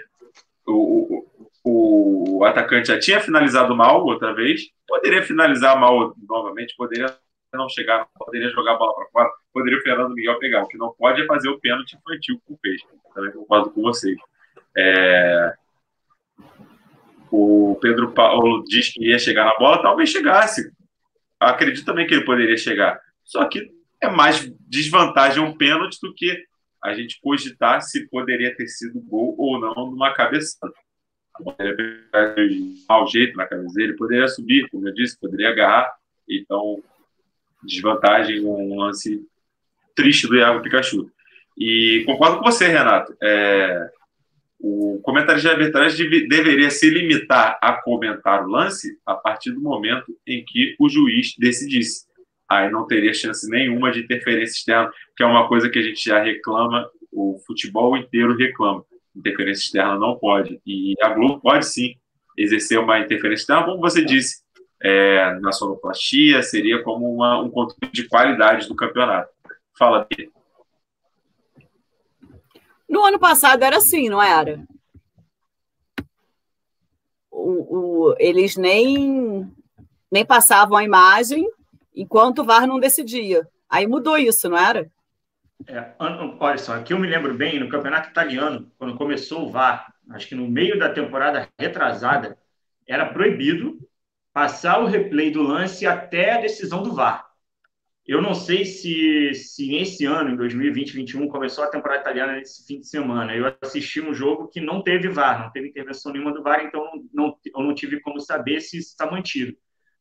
[0.66, 1.24] O,
[1.64, 7.06] o, o, atacante já tinha finalizado mal outra vez, poderia finalizar mal novamente, poderia
[7.52, 10.62] não chegar, poderia jogar a bola para fora, poderia o Fernando Miguel pegar.
[10.62, 12.84] O que não pode é fazer o pênalti infantil com o peixe.
[13.14, 14.16] Também concordo com vocês.
[14.76, 15.54] É,
[17.30, 20.72] o Pedro Paulo diz que ia chegar na bola, talvez chegasse.
[21.38, 23.00] Acredito também que ele poderia chegar.
[23.24, 26.44] Só que é mais desvantagem um pênalti do que
[26.82, 30.72] a gente cogitar se poderia ter sido gol ou não numa cabeçada.
[31.42, 35.92] Poderia pegar de mau jeito na cabeça dele, poderia subir, como eu disse, poderia agarrar.
[36.28, 36.82] Então,
[37.62, 39.26] desvantagem, um lance
[39.94, 41.10] triste do Iago Pikachu.
[41.56, 43.14] E concordo com você, Renato.
[43.22, 43.90] É,
[44.58, 50.14] o comentarista de arbitragem deveria se limitar a comentar o lance a partir do momento
[50.26, 52.06] em que o juiz decidisse.
[52.50, 56.04] Aí não teria chance nenhuma de interferência externa, que é uma coisa que a gente
[56.04, 58.84] já reclama, o futebol inteiro reclama.
[59.14, 60.60] Interferência externa não pode.
[60.66, 61.94] E a Globo pode sim
[62.36, 64.42] exercer uma interferência externa, como você disse,
[64.82, 69.30] é, na sonoplastia, seria como uma, um controle de qualidade do campeonato.
[69.78, 70.28] Fala, Bia.
[72.88, 74.60] No ano passado era assim, não era?
[77.30, 79.48] O, o, eles nem,
[80.10, 81.48] nem passavam a imagem
[82.00, 83.46] enquanto o VAR não decidia.
[83.68, 84.90] Aí mudou isso, não era?
[85.66, 89.92] É, olha só, aqui eu me lembro bem, no campeonato italiano, quando começou o VAR,
[90.08, 92.38] acho que no meio da temporada retrasada,
[92.88, 93.78] era proibido
[94.32, 97.28] passar o replay do lance até a decisão do VAR.
[98.06, 102.66] Eu não sei se, se esse ano, em 2020, 2021, começou a temporada italiana nesse
[102.66, 103.36] fim de semana.
[103.36, 106.82] Eu assisti um jogo que não teve VAR, não teve intervenção nenhuma do VAR, então
[107.12, 109.54] não, eu não tive como saber se está mantido.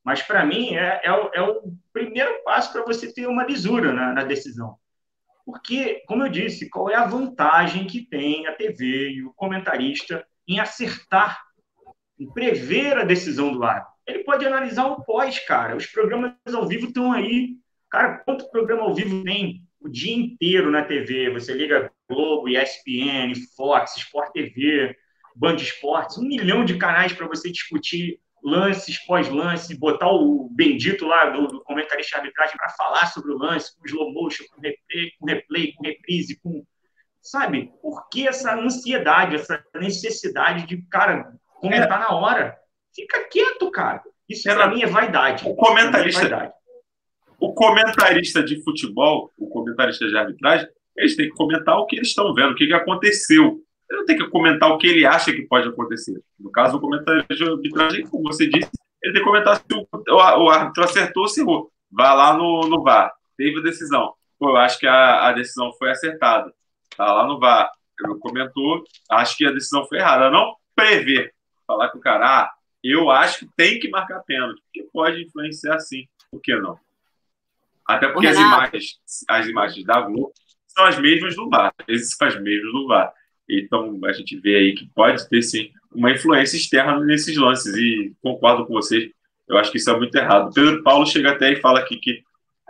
[0.04, 3.94] Mas, para mim, é, é, o, é, o primeiro passo para você ter uma lisura
[3.94, 4.76] na, na decisão.
[5.46, 10.26] Porque, como eu disse, qual é a vantagem que tem a TV e o comentarista
[10.48, 11.42] em acertar,
[12.20, 13.94] em prever a decisão do árbitro?
[14.06, 15.76] Ele pode analisar o pós, cara.
[15.76, 17.60] Os programas ao vivo estão aí
[17.90, 21.32] Cara, quanto programa ao vivo tem o dia inteiro na TV?
[21.32, 24.96] Você liga Globo, ESPN, Fox, Sport TV,
[25.36, 31.30] Band Esportes, um milhão de canais para você discutir lances pós-lance, botar o bendito lá
[31.30, 35.12] do, do comentarista de arbitragem para falar sobre o lance, com slow motion, com replay,
[35.20, 36.64] com, replay, com reprise, com.
[37.22, 37.72] Sabe?
[37.82, 42.04] Por que essa ansiedade, essa necessidade de, cara, comentar é.
[42.04, 42.58] na hora?
[42.96, 44.02] Fica quieto, cara.
[44.28, 45.48] Isso para mim é vaidade.
[45.48, 46.54] O comentarista, é vaidade
[47.40, 52.10] o comentarista de futebol, o comentarista de arbitragem, eles têm que comentar o que eles
[52.10, 53.62] estão vendo, o que, que aconteceu.
[53.90, 56.22] Ele não tem que comentar o que ele acha que pode acontecer.
[56.40, 58.70] No caso, o comentarista de arbitragem, como você disse,
[59.02, 61.72] ele tem que comentar se o, o árbitro acertou ou se errou.
[61.92, 64.14] Vai lá no, no VAR, teve a decisão.
[64.38, 66.54] Pô, eu acho que a, a decisão foi acertada.
[66.96, 67.72] Tá lá no VAR.
[68.02, 70.30] Ele comentou, acho que a decisão foi errada.
[70.30, 71.34] Não prever.
[71.66, 72.52] Falar com o cara, ah,
[72.84, 76.08] eu acho que tem que marcar pênalti, porque pode influenciar sim.
[76.32, 76.80] Por que não?
[77.86, 80.32] Até porque as imagens, as imagens da Globo
[80.68, 81.74] são as mesmas do VAR.
[81.88, 83.14] Essas são as mesmas do VAR.
[83.50, 87.76] Então a gente vê aí que pode ter sim uma influência externa nesses lances.
[87.76, 89.10] E concordo com vocês,
[89.48, 90.54] eu acho que isso é muito errado.
[90.54, 92.24] Pedro Paulo chega até e fala aqui que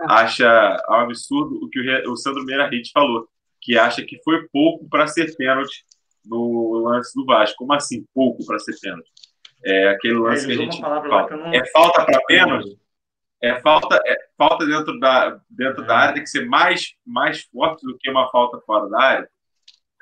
[0.08, 3.28] acha um absurdo o que o Sandro Meira Hit falou,
[3.60, 5.84] que acha que foi pouco para ser pênalti
[6.26, 7.58] no lance do Vasco.
[7.58, 9.10] Como assim, pouco para ser pênalti?
[9.64, 11.54] É aquele lance é, que a gente fala.
[11.54, 12.80] É falta para pênalti?
[13.42, 17.86] É falta, é, falta dentro da, dentro da área tem que ser mais, mais forte
[17.86, 19.30] do que uma falta fora da área.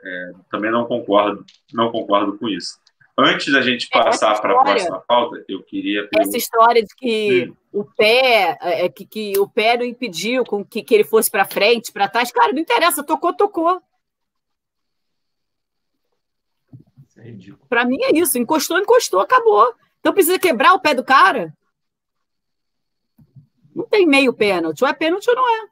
[0.04, 2.80] É, também não concordo, não concordo com isso.
[3.20, 6.08] Antes da gente passar para a próxima pauta, eu queria.
[6.16, 10.64] Essa história de que o pé, é, é, que, que o pé não impediu com
[10.64, 13.82] que, que ele fosse para frente, para trás, cara, não interessa, tocou, tocou.
[17.18, 17.34] É
[17.68, 19.74] para mim é isso, encostou, encostou, acabou.
[20.00, 21.52] Então precisa quebrar o pé do cara?
[23.76, 25.70] Não tem meio pênalti, ou é pênalti ou não é.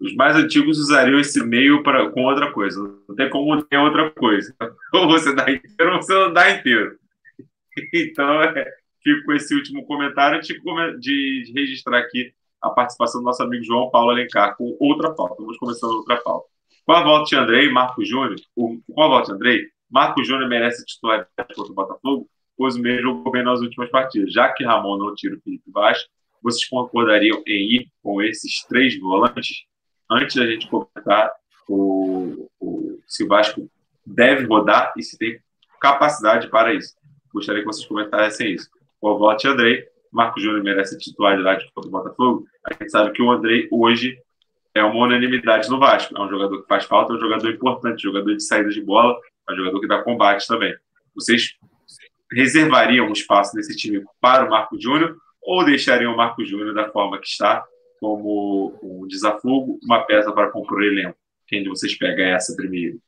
[0.00, 2.80] Os mais antigos usariam esse meio para com outra coisa.
[3.08, 4.54] Não tem como ter outra coisa.
[4.94, 6.98] Ou você dá inteiro ou você não dá inteiro.
[7.94, 8.66] Então, é,
[9.02, 10.60] fico com esse último comentário de,
[10.98, 15.36] de registrar aqui a participação do nosso amigo João Paulo Alencar com outra pauta.
[15.38, 16.46] Vamos começando outra pauta.
[16.84, 20.84] Com a volta de Andrei, Marco Júnior, com a volta de Andrei, Marco Júnior merece
[20.84, 24.32] titularidade contra o Botafogo, pois o mesmo jogou bem nas últimas partidas.
[24.32, 25.98] Já que Ramon não tira o Felipe Vaz,
[26.42, 29.64] vocês concordariam em ir com esses três volantes?
[30.10, 31.32] Antes da gente comentar
[31.68, 33.70] o, o, se o Vasco
[34.04, 35.40] deve rodar e se tem
[35.80, 36.94] capacidade para isso.
[37.32, 38.68] Gostaria que vocês comentassem isso.
[39.00, 42.46] O voto de Andrei, Marco Júnior merece titularidade contra o Botafogo.
[42.64, 44.18] A gente sabe que o Andrei hoje
[44.74, 46.16] é uma unanimidade no Vasco.
[46.16, 49.16] É um jogador que faz falta, é um jogador importante, jogador de saída de bola,
[49.48, 50.74] é um jogador que dá combate também.
[51.14, 51.56] Vocês
[52.32, 56.88] reservariam um espaço nesse time para o Marco Júnior ou deixariam o Marco Júnior da
[56.90, 57.64] forma que está,
[58.00, 61.18] como um desafogo, uma peça para compor o elenco?
[61.46, 63.00] Quem de vocês pega essa primeiro?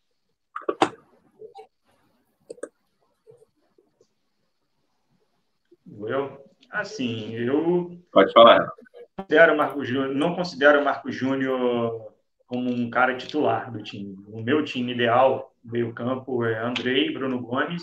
[6.07, 6.45] Eu?
[6.71, 7.99] Assim, eu.
[8.13, 8.73] Pode falar
[9.17, 12.13] considero Marco Júnior, não considero o Marco Júnior
[12.47, 14.17] como um cara titular do time.
[14.29, 17.83] O meu time ideal, meio-campo, é Andrei, Bruno Gomes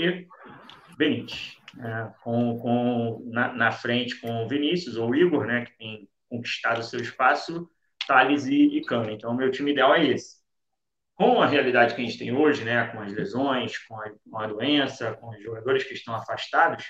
[0.00, 0.26] e
[0.96, 1.56] Benítez.
[1.74, 2.12] Né?
[2.22, 6.82] Com, com, na, na, frente com o Vinícius ou Igor, né, que tem conquistado o
[6.82, 7.68] seu espaço,
[8.06, 9.10] Thales e, e Cano.
[9.10, 10.40] Então, o meu time ideal é esse.
[11.14, 14.38] Com a realidade que a gente tem hoje, né, com as lesões, com a, com
[14.38, 16.84] a doença, com os jogadores que estão afastados,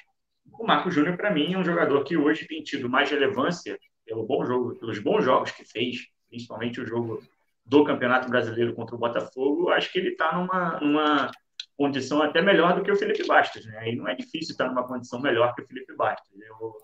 [0.52, 4.24] o Marco Júnior, para mim, é um jogador que hoje tem tido mais relevância pelo
[4.24, 7.20] bom jogo, pelos bons jogos que fez, principalmente o jogo
[7.64, 9.70] do Campeonato Brasileiro contra o Botafogo.
[9.70, 11.30] Acho que ele está numa, numa
[11.76, 13.64] condição até melhor do que o Felipe Bastos.
[13.66, 13.90] Né?
[13.90, 16.30] E não é difícil estar numa condição melhor que o Felipe Bastos.
[16.40, 16.76] Eu,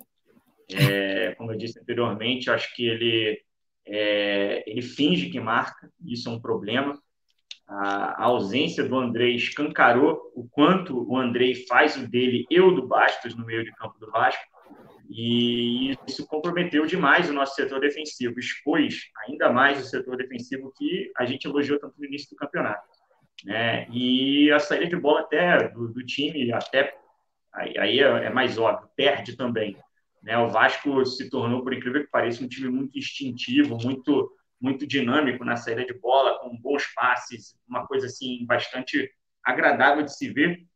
[0.73, 3.41] é, como eu disse anteriormente, acho que ele,
[3.87, 6.99] é, ele finge que marca, isso é um problema
[7.69, 12.87] a, ausência do André escancarou o quanto o André faz o dele e o do
[12.87, 14.43] Bastos no meio de campo do Vasco.
[15.11, 21.11] E isso comprometeu demais o nosso setor defensivo, expôs ainda mais o setor defensivo que
[21.17, 22.87] a gente elogiou tanto no início do campeonato.
[23.45, 23.87] Né?
[23.91, 26.95] E a saída de bola até do, do time, até
[27.55, 29.77] aí, aí é, é, mais óbvio, perde também.
[30.23, 30.37] Né?
[30.39, 35.45] O Vasco se tornou, por incrível que pareça, um time muito instintivo, muito muito dinâmico
[35.45, 39.11] na saída de bola, com bons passes, uma coisa assim bastante
[39.45, 40.67] agradável de se ver.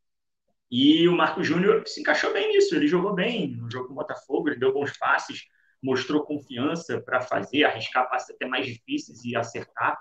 [0.70, 3.96] E o Marco Júnior se encaixou bem nisso, ele jogou bem no jogo com o
[3.96, 5.42] Botafogo, ele deu bons passes,
[5.82, 9.98] mostrou confiança para fazer, arriscar passes até mais difíceis e acertar.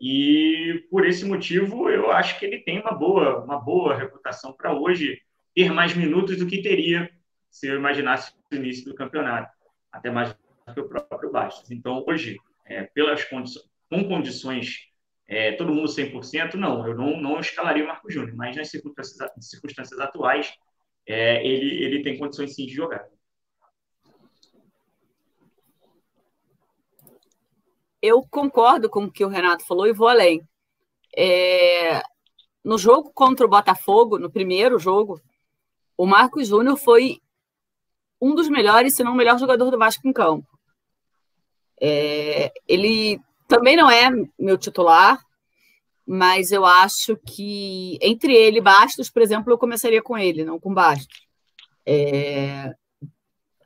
[0.00, 4.74] E por esse motivo, eu acho que ele tem uma boa, uma boa reputação para
[4.74, 5.20] hoje
[5.54, 7.08] ter mais minutos do que teria
[7.54, 9.48] se eu imaginasse o início do campeonato,
[9.92, 10.34] até mais
[10.66, 11.70] do que o próprio Bastos.
[11.70, 12.36] Então, hoje,
[12.66, 14.88] é, pelas condições, com condições,
[15.28, 19.30] é, todo mundo 100%, não, eu não, não escalaria o Marco Júnior, mas nas circunstâncias,
[19.40, 20.52] circunstâncias atuais,
[21.06, 23.06] é, ele, ele tem condições sim de jogar.
[28.02, 30.42] Eu concordo com o que o Renato falou e vou além.
[31.16, 32.02] É,
[32.64, 35.22] no jogo contra o Botafogo, no primeiro jogo,
[35.96, 37.20] o Marcos Júnior foi
[38.24, 40.48] um dos melhores, se não o melhor jogador do Vasco em campo.
[41.80, 45.20] É, ele também não é meu titular,
[46.06, 50.58] mas eu acho que entre ele e Bastos, por exemplo, eu começaria com ele, não
[50.58, 51.26] com Bastos.
[51.84, 52.74] É,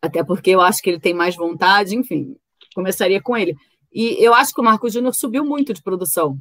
[0.02, 2.36] até porque eu acho que ele tem mais vontade, enfim,
[2.74, 3.56] começaria com ele.
[3.92, 6.36] E eu acho que o Marco Júnior subiu muito de produção.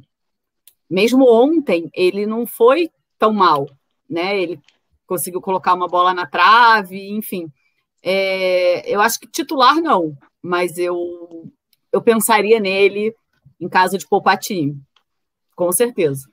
[0.90, 3.66] Mesmo ontem, ele não foi tão mal,
[4.10, 4.40] né?
[4.40, 4.60] Ele
[5.06, 7.50] conseguiu colocar uma bola na trave, enfim.
[8.02, 11.50] É, eu acho que titular não, mas eu
[11.92, 13.14] eu pensaria nele
[13.60, 14.80] em caso de poupar time.
[15.56, 16.28] Com certeza.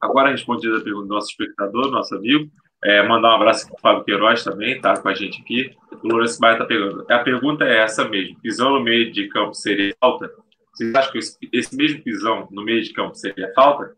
[0.00, 2.50] Agora, respondida a pergunta do nosso espectador, nosso amigo,
[2.82, 5.76] é, mandar um abraço para o Fábio Queiroz também, está com a gente aqui.
[6.02, 7.06] O Lourenço Baia está pegando.
[7.08, 10.28] A pergunta é essa mesmo: pisão no meio de campo seria alta?
[10.72, 11.18] Vocês acham que
[11.52, 13.94] esse, mesmo pisão no meio de campo seria falta?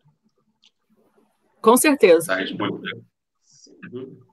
[1.61, 2.27] Com certeza.
[2.27, 3.05] Tá respondendo.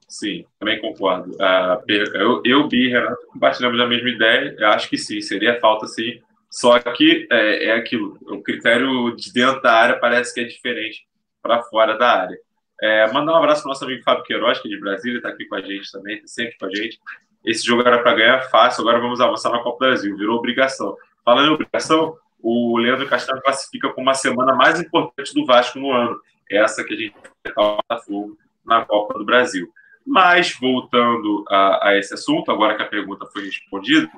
[0.07, 1.31] Sim, também concordo.
[1.35, 4.55] Uh, eu, eu, Bi e Renato compartilhamos a mesma ideia.
[4.57, 6.19] Eu acho que sim, seria falta sim.
[6.49, 11.07] Só que é, é aquilo, o critério de dentro da área parece que é diferente
[11.41, 12.37] para fora da área.
[12.81, 15.29] É, mandar um abraço para o nosso amigo Fábio Queiroz, que é de Brasília, está
[15.29, 16.99] aqui com a gente também, está sempre com a gente.
[17.45, 20.97] Esse jogo era para ganhar fácil, agora vamos avançar na Copa do Brasil, virou obrigação.
[21.23, 25.91] Falando em obrigação, o Leandro Castanho classifica como uma semana mais importante do Vasco no
[25.91, 26.19] ano.
[26.49, 27.15] Essa que a gente
[27.55, 29.67] Botafogo na Copa do Brasil.
[30.05, 34.09] Mas, voltando a, a, esse assunto, agora que a pergunta foi respondida,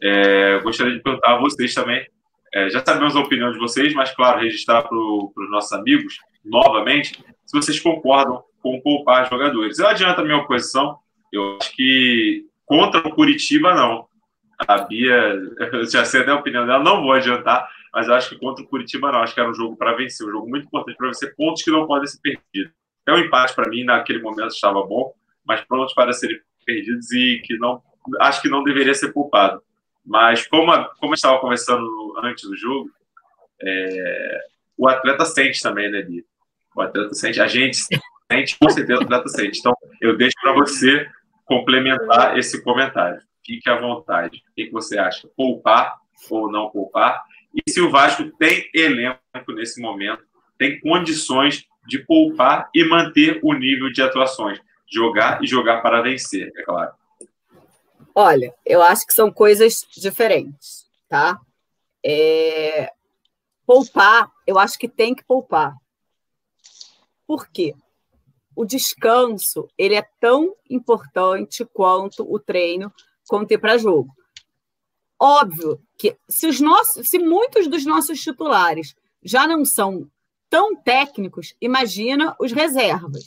[0.00, 2.06] é, gostaria de perguntar a vocês também.
[2.52, 7.24] É, já sabemos a opinião de vocês, mas, claro, registrar para os nossos amigos, novamente,
[7.46, 9.78] se vocês concordam com poupar jogadores.
[9.78, 10.98] Eu adianto a minha oposição,
[11.32, 14.06] eu acho que contra o Curitiba, não.
[14.66, 15.38] A Bia,
[15.72, 18.68] eu já sei até a opinião dela, não vou adiantar, mas acho que contra o
[18.68, 19.20] Curitiba, não.
[19.20, 21.70] Acho que era um jogo para vencer, um jogo muito importante para vencer, pontos que
[21.70, 22.72] não podem ser perdidos.
[23.06, 25.12] É um empate para mim, naquele momento estava bom,
[25.44, 27.82] mas prontos para serem perdidos e que não
[28.20, 29.62] acho que não deveria ser poupado.
[30.04, 32.90] Mas como, a, como eu estava conversando antes do jogo,
[33.60, 34.40] é,
[34.76, 36.22] o atleta sente também, né, Bia?
[36.74, 37.76] O atleta sente, a gente
[38.30, 39.60] sente, com certeza o atleta sente.
[39.60, 41.08] Então, eu deixo para você
[41.44, 43.20] complementar esse comentário.
[43.44, 44.42] Fique à vontade.
[44.50, 45.28] O que você acha?
[45.36, 45.98] Poupar
[46.30, 47.22] ou não poupar?
[47.54, 50.24] E se o Vasco tem elenco nesse momento,
[50.56, 54.60] tem condições de poupar e manter o nível de atuações.
[54.90, 56.92] Jogar e jogar para vencer, é claro.
[58.14, 61.38] Olha, eu acho que são coisas diferentes, tá?
[62.04, 62.92] É...
[63.66, 65.74] Poupar, eu acho que tem que poupar.
[67.26, 67.74] Por quê?
[68.54, 72.92] O descanso, ele é tão importante quanto o treino,
[73.50, 74.12] ir para jogo.
[75.18, 80.08] Óbvio que se, os nossos, se muitos dos nossos titulares já não são
[80.50, 83.24] tão técnicos, imagina os reservas.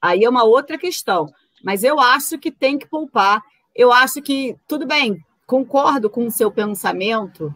[0.00, 1.26] Aí é uma outra questão.
[1.62, 3.42] Mas eu acho que tem que poupar.
[3.74, 7.54] Eu acho que, tudo bem, concordo com o seu pensamento.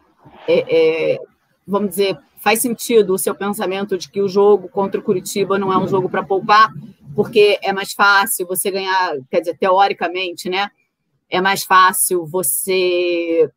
[0.48, 1.18] É, é,
[1.66, 5.72] vamos dizer, faz sentido o seu pensamento de que o jogo contra o Curitiba não
[5.72, 6.72] é um jogo para poupar,
[7.14, 10.70] porque é mais fácil você ganhar, quer dizer, teoricamente, né?
[11.30, 13.50] É mais fácil você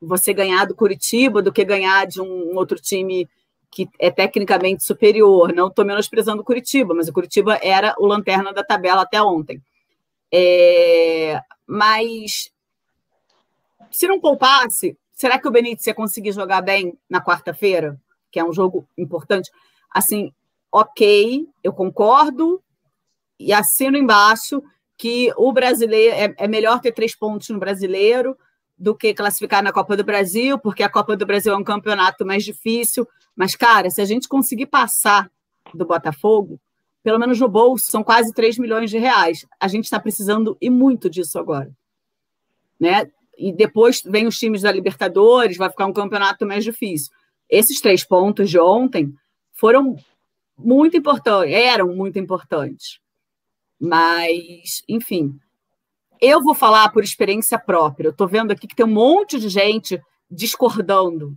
[0.00, 3.28] você ganhar do Curitiba do que ganhar de um outro time
[3.70, 5.52] que é tecnicamente superior.
[5.52, 9.62] Não estou menosprezando o Curitiba, mas o Curitiba era o lanterna da tabela até ontem.
[10.32, 12.50] É, mas
[13.90, 18.44] se não poupasse, será que o Benítez ia conseguir jogar bem na quarta-feira, que é
[18.44, 19.50] um jogo importante?
[19.90, 20.32] Assim,
[20.70, 22.62] ok, eu concordo
[23.38, 24.62] e assino embaixo
[24.98, 28.36] que o brasileiro é, é melhor ter três pontos no brasileiro
[28.76, 32.26] do que classificar na Copa do Brasil, porque a Copa do Brasil é um campeonato
[32.26, 33.06] mais difícil.
[33.34, 35.30] Mas, cara, se a gente conseguir passar
[35.72, 36.60] do Botafogo,
[37.02, 39.46] pelo menos no bolso, são quase 3 milhões de reais.
[39.60, 41.70] A gente está precisando e muito disso agora.
[42.78, 43.08] Né?
[43.36, 47.12] E depois vem os times da Libertadores, vai ficar um campeonato mais difícil.
[47.48, 49.14] Esses três pontos de ontem
[49.52, 49.96] foram
[50.56, 53.00] muito importantes, eram muito importantes.
[53.80, 55.38] Mas, enfim,
[56.20, 58.08] eu vou falar por experiência própria.
[58.08, 61.36] Eu estou vendo aqui que tem um monte de gente discordando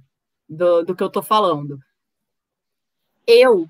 [0.49, 1.80] do, do que eu estou falando.
[3.25, 3.67] Eu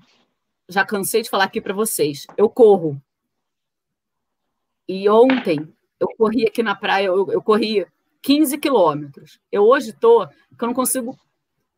[0.68, 2.26] já cansei de falar aqui para vocês.
[2.36, 3.00] Eu corro.
[4.88, 7.86] E ontem eu corri aqui na praia, eu, eu corri
[8.22, 9.38] 15 quilômetros.
[9.50, 11.16] Eu hoje estou que eu não consigo,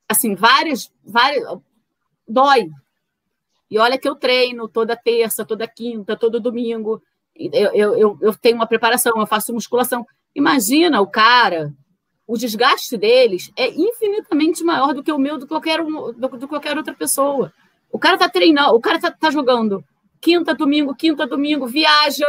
[0.09, 1.44] assim, várias, várias.
[2.26, 2.70] Dói.
[3.70, 7.03] E olha que eu treino toda terça, toda quinta, todo domingo
[7.35, 10.07] eu, eu, eu tenho uma preparação, eu faço musculação.
[10.35, 11.72] Imagina o cara,
[12.27, 16.48] o desgaste deles é infinitamente maior do que o meu, do qualquer, um, do, do
[16.48, 17.53] qualquer outra pessoa.
[17.90, 19.85] O cara tá treinando, o cara tá, tá jogando
[20.20, 22.27] quinta, domingo, quinta, domingo, viaja.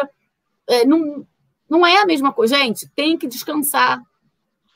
[0.67, 1.25] É, não,
[1.69, 2.57] não é a mesma coisa.
[2.57, 4.01] Gente, tem que descansar,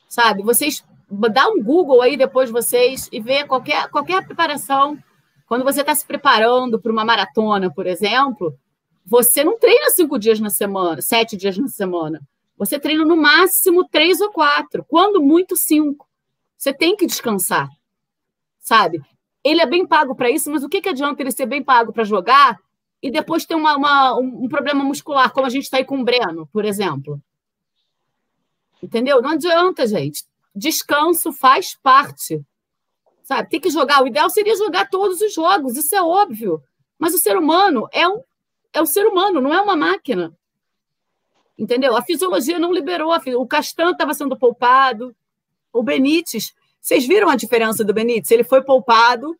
[0.08, 0.44] sabe?
[0.44, 0.84] Vocês
[1.32, 4.98] dá um Google aí depois vocês e vê qualquer, qualquer preparação.
[5.50, 8.56] Quando você está se preparando para uma maratona, por exemplo,
[9.04, 12.22] você não treina cinco dias na semana, sete dias na semana.
[12.56, 16.08] Você treina no máximo três ou quatro, quando muito cinco.
[16.56, 17.68] Você tem que descansar,
[18.60, 19.02] sabe?
[19.44, 21.92] Ele é bem pago para isso, mas o que, que adianta ele ser bem pago
[21.92, 22.56] para jogar
[23.02, 26.04] e depois ter uma, uma, um, problema muscular, como a gente está aí com o
[26.04, 27.20] Breno, por exemplo?
[28.84, 29.20] Entendeu?
[29.20, 30.26] Não adianta, gente.
[30.56, 32.40] Descanso faz parte.
[33.30, 33.48] Sabe?
[33.48, 34.02] Tem que jogar.
[34.02, 36.64] O ideal seria jogar todos os jogos, isso é óbvio.
[36.98, 38.24] Mas o ser humano é um
[38.74, 40.36] é o ser humano, não é uma máquina.
[41.56, 41.96] Entendeu?
[41.96, 43.14] A fisiologia não liberou.
[43.38, 45.16] O Castan estava sendo poupado.
[45.72, 48.32] O Benítez Vocês viram a diferença do Benítez?
[48.32, 49.38] Ele foi poupado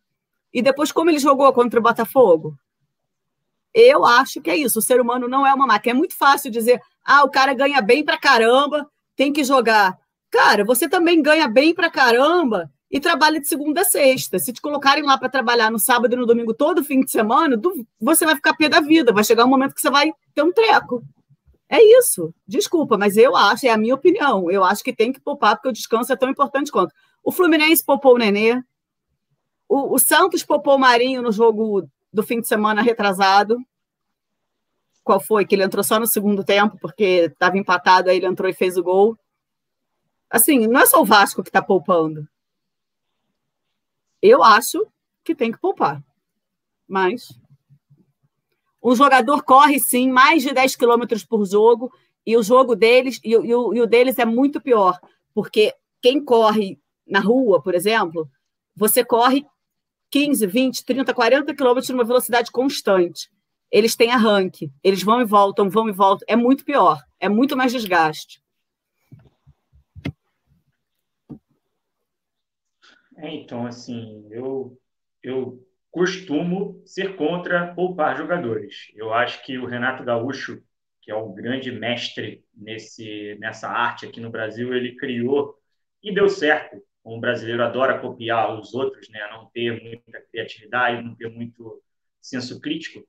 [0.54, 2.56] e depois como ele jogou contra o Botafogo?
[3.74, 4.78] Eu acho que é isso.
[4.78, 5.96] O ser humano não é uma máquina.
[5.96, 9.98] É muito fácil dizer, ah, o cara ganha bem pra caramba, tem que jogar.
[10.30, 14.38] Cara, você também ganha bem pra caramba e trabalha de segunda a sexta.
[14.38, 17.60] Se te colocarem lá para trabalhar no sábado e no domingo todo fim de semana,
[18.00, 19.12] você vai ficar pé da vida.
[19.12, 21.02] Vai chegar um momento que você vai ter um treco.
[21.68, 22.34] É isso.
[22.48, 24.50] Desculpa, mas eu acho, é a minha opinião.
[24.50, 26.92] Eu acho que tem que poupar, porque o descanso é tão importante quanto.
[27.22, 28.60] O Fluminense poupou o Nenê.
[29.68, 33.56] O, o Santos poupou o Marinho no jogo do fim de semana retrasado.
[35.04, 35.46] Qual foi?
[35.46, 38.76] Que ele entrou só no segundo tempo, porque estava empatado, aí ele entrou e fez
[38.76, 39.16] o gol.
[40.28, 42.26] Assim, não é só o Vasco que está poupando.
[44.22, 44.86] Eu acho
[45.24, 46.02] que tem que poupar.
[46.86, 47.38] Mas
[48.82, 51.92] um jogador corre sim mais de 10 quilômetros por jogo,
[52.26, 54.98] e o jogo deles, e, e, e o deles é muito pior,
[55.34, 58.28] porque quem corre na rua, por exemplo,
[58.74, 59.44] você corre
[60.10, 63.30] 15, 20, 30, 40 quilômetros numa velocidade constante.
[63.70, 66.26] Eles têm arranque, eles vão e voltam, vão e voltam.
[66.28, 68.42] É muito pior, é muito mais desgaste.
[73.20, 74.78] É, então, assim, eu,
[75.22, 78.90] eu costumo ser contra poupar jogadores.
[78.94, 80.62] Eu acho que o Renato Gaúcho,
[81.02, 85.54] que é o grande mestre nesse, nessa arte aqui no Brasil, ele criou
[86.02, 86.82] e deu certo.
[87.04, 89.20] Um brasileiro adora copiar os outros, né?
[89.30, 91.82] não ter muita criatividade, não ter muito
[92.20, 93.06] senso crítico.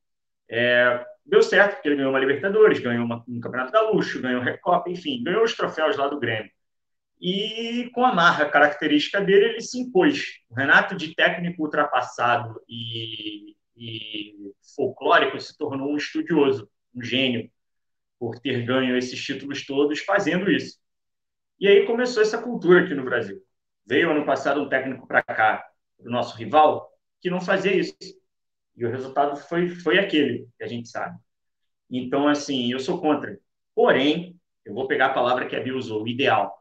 [0.49, 4.89] É, deu certo, porque ele ganhou uma Libertadores, ganhou uma, um Campeonato Gaúcho, ganhou Recopa,
[4.89, 6.51] enfim, ganhou os troféus lá do Grêmio
[7.21, 10.39] e com a marca característica dele, ele se impôs.
[10.49, 17.47] O Renato, de técnico ultrapassado e, e folclórico, se tornou um estudioso, um gênio,
[18.17, 20.79] por ter ganho esses títulos todos fazendo isso.
[21.59, 23.39] E aí começou essa cultura aqui no Brasil.
[23.85, 25.63] Veio ano passado um técnico para cá,
[25.99, 26.91] o nosso rival,
[27.21, 27.95] que não fazia isso.
[28.75, 31.19] E o resultado foi, foi aquele, que a gente sabe.
[31.87, 33.39] Então, assim, eu sou contra.
[33.75, 36.60] Porém, eu vou pegar a palavra que a Bia usou, o ideal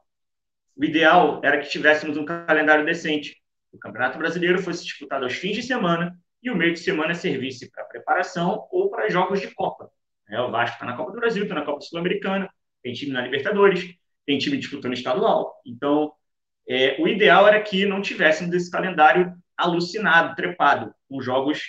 [0.76, 3.36] o ideal era que tivéssemos um calendário decente.
[3.72, 7.70] O Campeonato Brasileiro fosse disputado aos fins de semana e o meio de semana servisse
[7.70, 9.90] para preparação ou para jogos de Copa.
[10.28, 12.48] É, o Vasco está na Copa do Brasil, está na Copa Sul-Americana,
[12.82, 13.94] tem time na Libertadores,
[14.24, 15.60] tem time disputando estadual.
[15.66, 16.12] Então,
[16.68, 21.62] é, o ideal era que não tivéssemos esse calendário alucinado, trepado, com jogos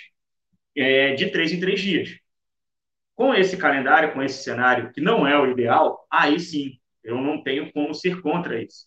[0.76, 2.18] é, de três em três dias.
[3.14, 7.42] Com esse calendário, com esse cenário, que não é o ideal, aí sim, eu não
[7.42, 8.86] tenho como ser contra isso.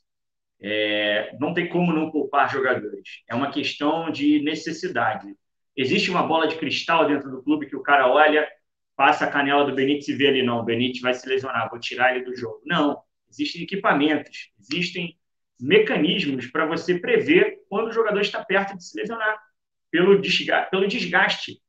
[0.62, 3.24] É, não tem como não poupar jogadores.
[3.30, 5.28] É uma questão de necessidade.
[5.76, 8.48] Existe uma bola de cristal dentro do clube que o cara olha,
[8.96, 11.80] passa a canela do Benítez e vê ali, não, o Benítez vai se lesionar, vou
[11.80, 12.62] tirar ele do jogo.
[12.66, 12.98] Não,
[13.30, 15.18] existem equipamentos, existem
[15.60, 19.38] mecanismos para você prever quando o jogador está perto de se lesionar,
[19.92, 20.70] pelo desgaste.
[20.70, 21.60] Pelo desgaste.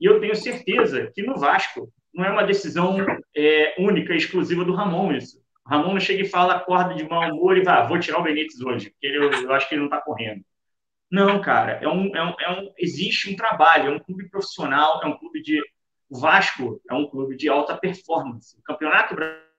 [0.00, 2.96] E eu tenho certeza que no Vasco não é uma decisão
[3.36, 5.43] é, única, exclusiva do Ramon isso.
[5.66, 8.22] Ramon não chega e fala, acorda de mau humor e vai, ah, vou tirar o
[8.22, 10.44] Benítez hoje, porque ele, eu, eu acho que ele não está correndo.
[11.10, 15.00] Não, cara, é um, é, um, é um, existe um trabalho, é um clube profissional,
[15.02, 15.62] é um clube de.
[16.10, 18.58] O Vasco é um clube de alta performance.
[18.58, 19.16] O Campeonato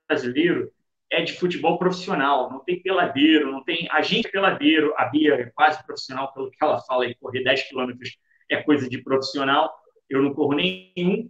[0.07, 0.71] Brasileiro
[1.11, 3.87] é de futebol profissional, não tem peladeiro, não tem.
[3.91, 7.43] A gente é peladeiro, a Bia é quase profissional, pelo que ela fala, e correr
[7.43, 8.17] 10 quilômetros
[8.49, 9.73] é coisa de profissional.
[10.09, 11.29] Eu não corro nenhum.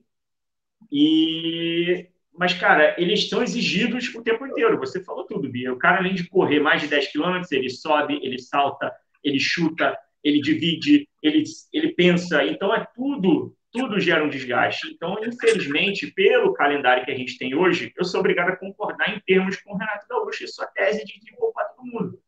[0.92, 4.78] E mas, cara, eles são exigidos o tempo inteiro.
[4.80, 5.74] Você falou tudo, Bia.
[5.74, 8.92] O cara, além de correr mais de 10 quilômetros, ele sobe, ele salta,
[9.24, 12.44] ele chuta, ele divide, ele, ele pensa.
[12.44, 14.92] Então, é tudo, tudo gera um desgaste.
[14.94, 19.20] Então, infelizmente, pelo calendário que a gente tem hoje, eu sou obrigado a concordar em
[19.22, 22.20] termos com o Renato Gaúcho e sua tese de poupar todo mundo.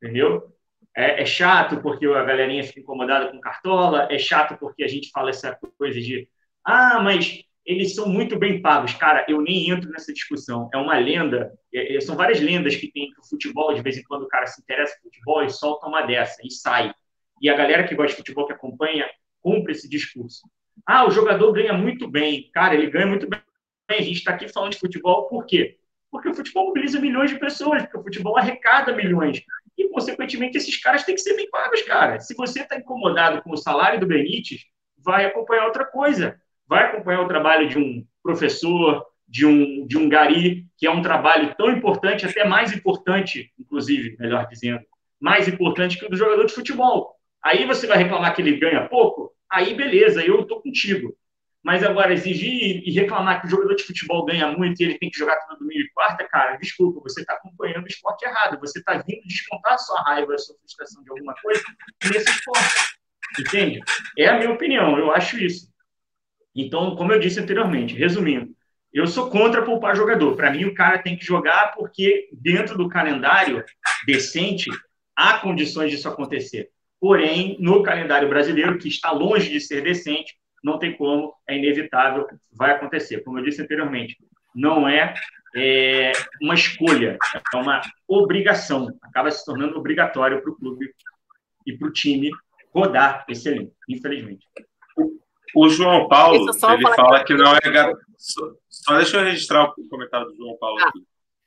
[0.00, 0.52] Entendeu?
[0.94, 5.10] É, é, chato porque a galerinha fica incomodada com cartola, é chato porque a gente
[5.10, 6.28] fala essa coisa de
[6.64, 8.94] ah, mas eles são muito bem pagos.
[8.94, 10.70] Cara, eu nem entro nessa discussão.
[10.72, 14.04] É uma lenda, é, é, são várias lendas que tem o futebol, de vez em
[14.04, 16.94] quando o cara se interessa por futebol e solta uma dessa e sai.
[17.42, 19.10] E a galera que gosta de futebol, que acompanha,
[19.42, 20.48] cumpre esse discurso.
[20.86, 22.48] Ah, o jogador ganha muito bem.
[22.54, 23.40] Cara, ele ganha muito bem.
[23.90, 25.76] A gente está aqui falando de futebol por quê?
[26.10, 29.42] Porque o futebol mobiliza milhões de pessoas, porque o futebol arrecada milhões.
[29.76, 32.20] E, consequentemente, esses caras têm que ser bem pagos, cara.
[32.20, 34.62] Se você está incomodado com o salário do Benítez,
[34.96, 40.08] vai acompanhar outra coisa vai acompanhar o trabalho de um professor, de um, de um
[40.08, 44.80] gari, que é um trabalho tão importante, até mais importante, inclusive, melhor dizendo,
[45.20, 47.16] mais importante que o do jogador de futebol.
[47.42, 49.32] Aí você vai reclamar que ele ganha pouco?
[49.50, 51.16] Aí beleza, eu estou contigo.
[51.66, 55.10] Mas agora, exigir e reclamar que o jogador de futebol ganha muito e ele tem
[55.10, 58.60] que jogar todo domingo e quarta, cara, desculpa, você está acompanhando o esporte errado.
[58.60, 61.60] Você está vindo descontar sua raiva, a sua frustração de alguma coisa
[62.04, 62.74] nesse esporte.
[63.40, 63.80] Entende?
[64.16, 65.68] É a minha opinião, eu acho isso.
[66.56, 68.56] Então, como eu disse anteriormente, resumindo,
[68.92, 70.34] eu sou contra poupar jogador.
[70.34, 73.62] Para mim, o cara tem que jogar porque, dentro do calendário
[74.06, 74.70] decente,
[75.14, 76.70] há condições disso acontecer.
[76.98, 80.34] Porém, no calendário brasileiro, que está longe de ser decente,
[80.64, 83.22] não tem como, é inevitável, vai acontecer.
[83.22, 84.16] Como eu disse anteriormente,
[84.54, 85.12] não é,
[85.54, 87.18] é uma escolha,
[87.54, 90.90] é uma obrigação, acaba se tornando obrigatório para o clube
[91.66, 92.30] e para o time
[92.72, 94.46] rodar esse elenco, infelizmente.
[95.56, 97.92] O João Paulo, ele fala que, que não é.
[98.18, 100.88] Só, só, deixa eu registrar o comentário do João Paulo ah.
[100.88, 100.98] aqui.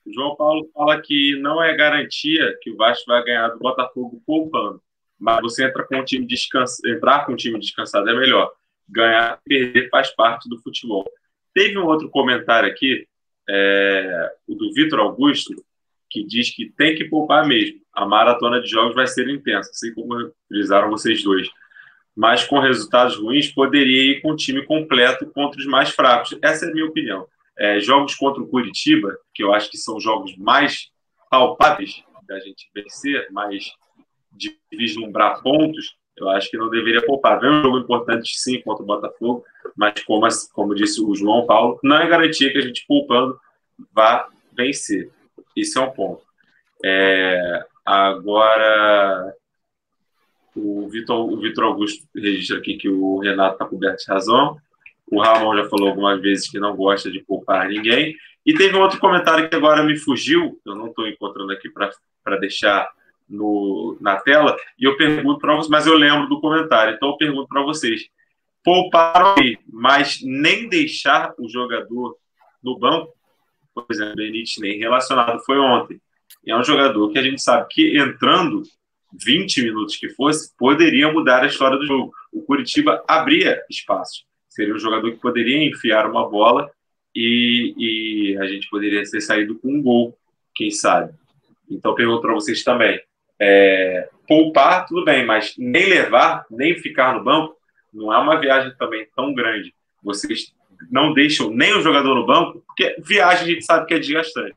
[0.06, 4.22] O João Paulo fala que não é garantia que o Vasco vai ganhar do Botafogo
[4.26, 4.82] poupando.
[5.20, 8.52] Mas você entra com o time descansa, entrar com o time descansado é melhor
[8.90, 11.06] ganhar e perder faz parte do futebol.
[11.54, 13.08] Teve um outro comentário aqui,
[13.48, 15.54] é, o do Vitor Augusto,
[16.10, 17.80] que diz que tem que poupar mesmo.
[17.94, 21.48] A maratona de jogos vai ser intensa, assim como frisaram vocês dois.
[22.16, 26.38] Mas com resultados ruins, poderia ir com o time completo contra os mais fracos.
[26.42, 27.26] Essa é a minha opinião.
[27.58, 30.90] É, jogos contra o Curitiba, que eu acho que são jogos mais
[31.30, 33.72] palpáveis da gente vencer, mais
[34.32, 37.40] de vislumbrar pontos, eu acho que não deveria poupar.
[37.40, 39.46] Vem um jogo importante, sim, contra o Botafogo,
[39.76, 43.40] mas como, como disse o João Paulo, não é garantia que a gente poupando
[43.94, 45.10] vá vencer.
[45.56, 46.24] Isso é um ponto.
[46.84, 49.34] É, agora,
[50.60, 54.58] o Vitor, o Vitor Augusto registra aqui que o Renato está coberto de razão.
[55.12, 58.16] O Ramon já falou algumas vezes que não gosta de poupar ninguém.
[58.46, 62.38] E teve um outro comentário que agora me fugiu, eu não estou encontrando aqui para
[62.38, 62.90] deixar
[63.30, 67.18] no, na tela e eu pergunto para vocês, mas eu lembro do comentário, então eu
[67.18, 68.10] pergunto para vocês:
[68.64, 69.36] pouparam
[69.72, 72.18] mas nem deixar o jogador
[72.64, 73.14] no banco,
[73.74, 76.02] por exemplo, Benítez nem relacionado foi ontem.
[76.48, 78.64] É um jogador que a gente sabe que entrando
[79.14, 82.14] 20 minutos que fosse, poderia mudar a história do jogo.
[82.32, 84.24] O Curitiba abria espaço.
[84.48, 86.70] Seria um jogador que poderia enfiar uma bola
[87.16, 90.18] e, e a gente poderia ter saído com um gol,
[90.56, 91.14] quem sabe.
[91.70, 93.00] Então, pergunto para vocês também:
[93.40, 97.58] é, poupar, tudo bem, mas nem levar, nem ficar no banco,
[97.94, 99.74] não é uma viagem também tão grande.
[100.04, 100.54] Vocês
[100.90, 104.56] não deixam nem o jogador no banco, porque viagem a gente sabe que é desgastante.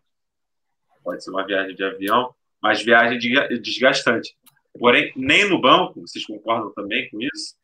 [1.02, 3.18] Pode ser uma viagem de avião, mas viagem
[3.60, 4.34] desgastante.
[4.78, 7.56] Porém, nem no banco, vocês concordam também com isso?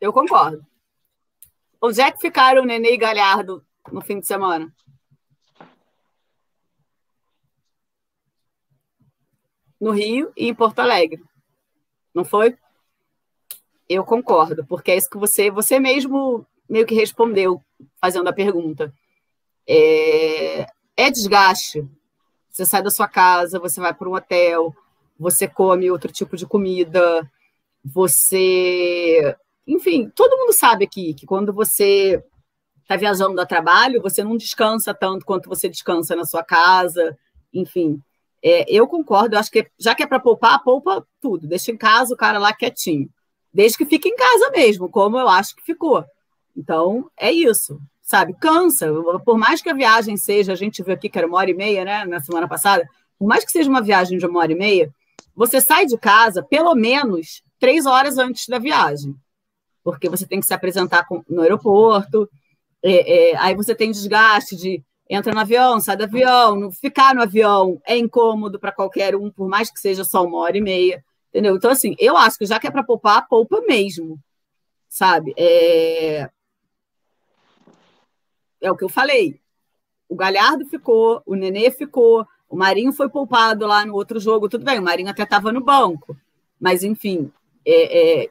[0.00, 0.64] Eu concordo.
[1.80, 4.72] Onde é que ficaram o Nenê e Galhardo no fim de semana?
[9.84, 11.22] no Rio e em Porto Alegre.
[12.14, 12.56] Não foi?
[13.86, 17.62] Eu concordo, porque é isso que você, você mesmo meio que respondeu
[18.00, 18.92] fazendo a pergunta.
[19.68, 20.66] É,
[20.96, 21.86] é desgaste.
[22.48, 24.74] Você sai da sua casa, você vai para um hotel,
[25.18, 27.30] você come outro tipo de comida,
[27.84, 29.36] você.
[29.66, 32.22] Enfim, todo mundo sabe aqui que quando você
[32.82, 37.16] está viajando a trabalho, você não descansa tanto quanto você descansa na sua casa,
[37.52, 37.98] enfim.
[38.42, 41.46] É, eu concordo, eu acho que já que é para poupar, poupa tudo.
[41.46, 43.08] Deixa em casa o cara lá quietinho.
[43.52, 46.04] Desde que fique em casa mesmo, como eu acho que ficou.
[46.54, 48.34] Então, é isso, sabe?
[48.34, 48.92] Cansa.
[49.24, 51.54] Por mais que a viagem seja, a gente viu aqui que era uma hora e
[51.54, 52.86] meia, né, na semana passada,
[53.18, 54.92] por mais que seja uma viagem de uma hora e meia,
[55.34, 59.14] você sai de casa pelo menos três horas antes da viagem.
[59.82, 62.28] Porque você tem que se apresentar no aeroporto,
[62.82, 67.22] é, é, aí você tem desgaste de entra no avião, sai do avião, ficar no
[67.22, 71.04] avião é incômodo para qualquer um, por mais que seja só uma hora e meia,
[71.28, 71.56] entendeu?
[71.56, 74.18] Então, assim, eu acho que já que é para poupar, poupa mesmo,
[74.88, 75.34] sabe?
[75.36, 76.28] É...
[78.60, 79.40] é o que eu falei.
[80.08, 84.64] O Galhardo ficou, o Nenê ficou, o Marinho foi poupado lá no outro jogo, tudo
[84.64, 86.16] bem, o Marinho até estava no banco,
[86.60, 87.30] mas, enfim,
[87.66, 88.30] é, é...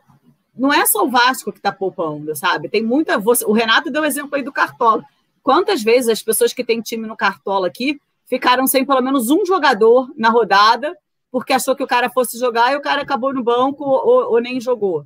[0.55, 2.69] não é só o Vasco que está poupando, sabe?
[2.69, 3.17] Tem muita...
[3.45, 5.03] O Renato deu exemplo aí do Cartola.
[5.41, 9.45] Quantas vezes as pessoas que têm time no Cartola aqui ficaram sem pelo menos um
[9.45, 10.97] jogador na rodada
[11.33, 14.39] porque achou que o cara fosse jogar e o cara acabou no banco ou, ou
[14.39, 15.03] nem jogou?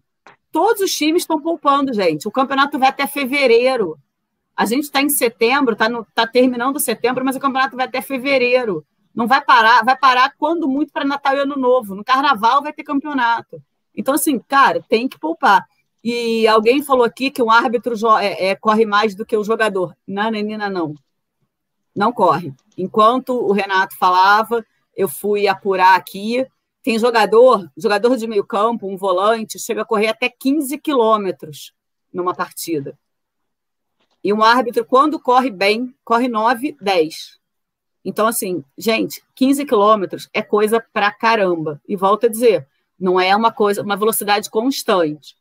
[0.51, 2.27] Todos os times estão poupando, gente.
[2.27, 3.97] O campeonato vai até fevereiro.
[4.53, 8.85] A gente está em setembro, está tá terminando setembro, mas o campeonato vai até fevereiro.
[9.17, 11.95] Não vai parar, vai parar quando muito para Natal e Ano Novo.
[11.95, 13.59] No Carnaval vai ter campeonato.
[13.95, 15.67] Então, assim, cara, tem que poupar.
[16.03, 19.97] E alguém falou aqui que um árbitro é, é, corre mais do que o jogador.
[20.05, 20.93] Não, menina, não.
[21.95, 22.53] Não corre.
[22.77, 24.63] Enquanto o Renato falava,
[24.95, 26.45] eu fui apurar aqui.
[26.83, 31.73] Tem jogador, jogador de meio campo, um volante, chega a correr até 15 quilômetros
[32.13, 32.95] numa partida.
[34.23, 37.36] E um árbitro, quando corre bem, corre 9, 10.
[38.07, 41.81] Então, assim, gente, 15 quilômetros é coisa pra caramba.
[41.85, 42.65] E volto a dizer,
[42.97, 45.35] não é uma coisa, uma velocidade constante.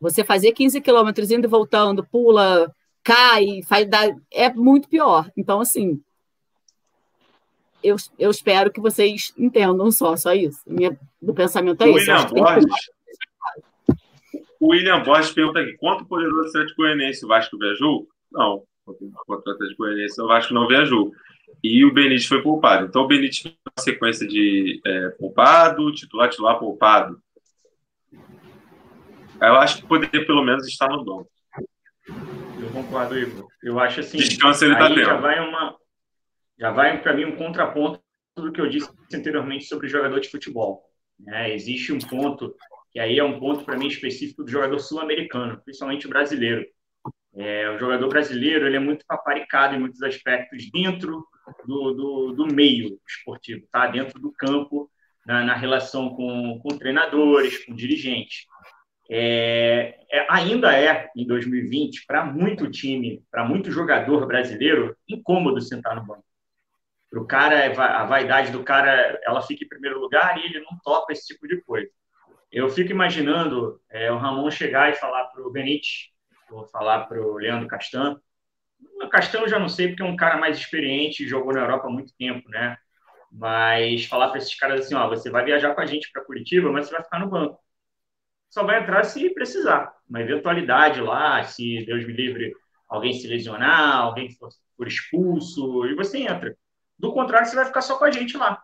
[0.00, 2.72] Você fazer 15 quilômetros indo e voltando, pula,
[3.02, 4.02] cai, faz, dá,
[4.32, 5.28] é muito pior.
[5.36, 6.00] Então, assim,
[7.82, 10.60] eu, eu espero que vocês entendam só, só isso.
[10.64, 11.98] Minha, do pensamento é isso.
[11.98, 12.90] William Borges,
[14.60, 18.06] o William Borges pergunta aqui: quanto poderoso será de Goianiense o Vasco viajou?
[18.30, 18.62] Não,
[19.26, 21.12] contra o Atlético Goianiense o Vasco não viajou.
[21.62, 22.86] E o Benítez foi poupado.
[22.86, 27.20] Então o Benítez foi uma sequência de é, poupado, titular, titular, poupado.
[29.40, 31.30] Eu acho que poderia pelo menos estar no banco.
[32.08, 33.46] Eu concordo, Igor.
[33.62, 34.18] Eu acho assim.
[34.18, 35.00] Descanso ele tendo.
[35.00, 35.76] Já vai, uma,
[36.58, 38.00] já vai para mim um contraponto
[38.36, 40.82] do que eu disse anteriormente sobre jogador de futebol.
[41.28, 42.54] É, existe um ponto
[42.90, 46.64] que aí é um ponto para mim específico do jogador sul-americano, principalmente brasileiro.
[47.36, 51.26] É, o jogador brasileiro ele é muito paparicado em muitos aspectos dentro
[51.66, 53.86] do, do, do meio esportivo, tá?
[53.86, 54.90] dentro do campo,
[55.26, 58.46] na, na relação com, com treinadores, com dirigentes.
[59.10, 65.94] É, é, ainda é, em 2020, para muito time, para muito jogador brasileiro, incômodo sentar
[65.96, 66.24] no banco.
[67.12, 71.12] O cara, a vaidade do cara, ela fica em primeiro lugar e ele não topa
[71.12, 71.88] esse tipo de coisa.
[72.50, 76.08] Eu fico imaginando é, o Ramon chegar e falar para o Benítez,
[76.50, 78.20] vou falar para o Leandro Castan.
[79.02, 81.88] O Castan eu já não sei, porque é um cara mais experiente, jogou na Europa
[81.88, 82.76] há muito tempo, né?
[83.30, 86.70] Mas falar para esses caras assim: ó, você vai viajar com a gente para Curitiba,
[86.72, 87.58] mas você vai ficar no banco.
[88.50, 89.92] Só vai entrar se precisar.
[90.08, 92.52] Uma eventualidade lá, se Deus me livre,
[92.88, 96.56] alguém se lesionar, alguém for, for expulso, e você entra.
[96.98, 98.62] Do contrário, você vai ficar só com a gente lá.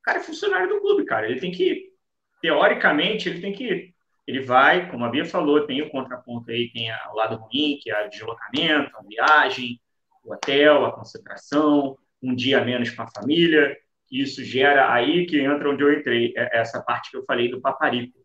[0.00, 1.28] O cara é funcionário do clube, cara.
[1.30, 1.92] Ele tem que
[2.40, 3.94] teoricamente, ele tem que.
[4.28, 7.90] Ele vai, como a Bia falou, tem o contraponto aí, tem o lado ruim, que
[7.90, 9.80] é o deslocamento, a viagem,
[10.22, 13.74] o hotel, a concentração, um dia a menos com a família.
[14.12, 17.58] Isso gera aí que entra onde eu entrei, é essa parte que eu falei do
[17.58, 18.18] paparico.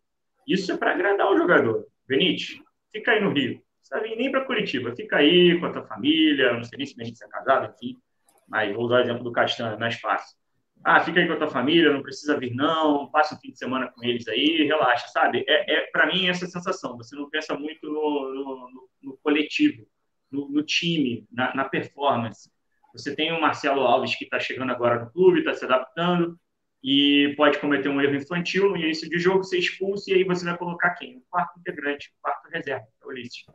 [0.45, 1.87] Isso é para agradar o jogador.
[2.05, 2.59] Benítez,
[2.91, 3.53] fica aí no Rio.
[3.53, 4.93] Não precisa vir nem para Curitiba.
[4.93, 6.51] Fica aí com a tua família.
[6.51, 7.97] Não sei nem se Benítez é casado, enfim.
[8.45, 10.42] Mas vou usar o exemplo do Castanho, é mais fácil
[10.83, 13.57] ah, fica aí com a tua família, não precisa vir não, passa um fim de
[13.57, 15.45] semana com eles aí, relaxa, sabe?
[15.47, 16.97] É, é para mim essa sensação.
[16.97, 19.87] Você não pensa muito no, no, no coletivo,
[20.29, 22.51] no, no time, na, na, performance.
[22.93, 26.37] Você tem o Marcelo Alves que está chegando agora no clube, está se adaptando
[26.83, 30.43] e pode cometer um erro infantil no início de jogo, ser expulso e aí você
[30.43, 31.17] vai colocar quem?
[31.17, 33.45] O quarto integrante, o quarto reserva, é o Ulisses.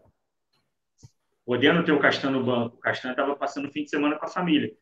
[1.45, 4.25] Podendo ter o Castan no banco, o Castan estava passando o fim de semana com
[4.25, 4.75] a família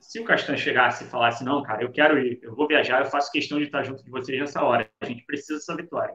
[0.00, 3.10] se o Castan chegasse e falasse, não, cara, eu quero ir, eu vou viajar, eu
[3.10, 6.14] faço questão de estar junto de vocês nessa hora, a gente precisa dessa vitória.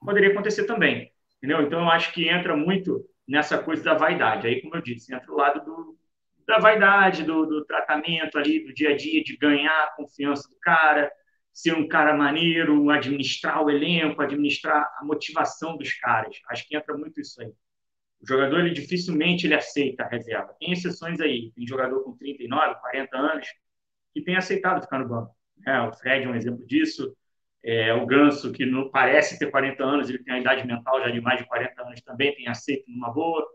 [0.00, 1.62] Poderia acontecer também, entendeu?
[1.62, 4.46] Então, eu acho que entra muito nessa coisa da vaidade.
[4.46, 5.98] Aí, como eu disse, entra o lado do,
[6.46, 10.56] da vaidade, do, do tratamento ali, do dia a dia, de ganhar a confiança do
[10.60, 11.10] cara,
[11.52, 16.36] ser um cara maneiro, administrar o elenco, administrar a motivação dos caras.
[16.48, 17.52] Acho que entra muito isso aí.
[18.20, 20.54] O jogador, ele dificilmente ele aceita a reserva.
[20.58, 21.52] Tem exceções aí.
[21.54, 23.48] Tem jogador com 39, 40 anos
[24.12, 25.34] que tem aceitado ficar no banco.
[25.66, 27.14] É, o Fred é um exemplo disso.
[27.62, 31.10] É, o Ganso, que não parece ter 40 anos, ele tem a idade mental já
[31.10, 33.46] de mais de 40 anos também, tem aceito numa boa.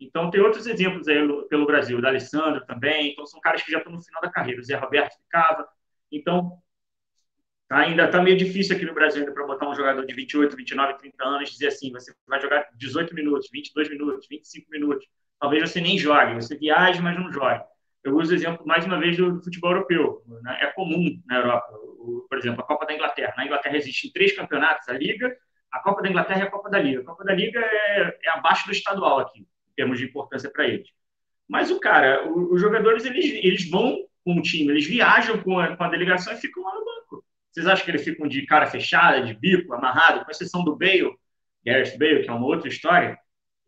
[0.00, 1.16] Então, tem outros exemplos aí
[1.48, 1.98] pelo Brasil.
[1.98, 3.12] O da Alessandro também.
[3.12, 4.60] Então, são caras que já estão no final da carreira.
[4.60, 5.66] O Zé Roberto ficava.
[6.10, 6.58] Então,
[7.72, 11.24] Ainda está meio difícil aqui no Brasil para botar um jogador de 28, 29, 30
[11.24, 15.06] anos dizer assim, você vai jogar 18 minutos, 22 minutos, 25 minutos.
[15.40, 17.62] Talvez você nem jogue, você viaje, mas não jogue.
[18.04, 20.22] Eu uso o exemplo, mais uma vez, do, futebol europeu.
[20.42, 20.58] Né?
[20.60, 21.72] É comum na Europa.
[21.98, 23.32] O, por exemplo, a Copa da Inglaterra.
[23.36, 25.34] Na Inglaterra existem três campeonatos, a Liga,
[25.70, 27.00] a Copa da Inglaterra e a Copa da Liga.
[27.00, 30.66] A Copa da Liga é, é abaixo do estadual aqui, em termos de importância para
[30.66, 30.88] eles.
[31.48, 35.76] Mas o cara, os jogadores, eles, eles vão com o time, eles viajam com a,
[35.76, 36.81] com a delegação e ficam lá.
[37.52, 41.12] Vocês acham que eles ficam de cara fechada, de bico, amarrado, com exceção do Bale,
[41.64, 43.18] Gareth Bale, que é uma outra história?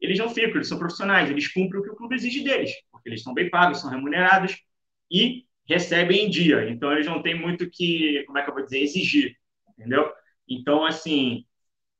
[0.00, 3.08] Eles não ficam, eles são profissionais, eles cumprem o que o clube exige deles, porque
[3.08, 4.56] eles estão bem pagos, são remunerados
[5.10, 6.68] e recebem em dia.
[6.70, 9.36] Então, eles não têm muito que, como é que eu vou dizer, exigir,
[9.68, 10.10] entendeu?
[10.48, 11.44] Então, assim,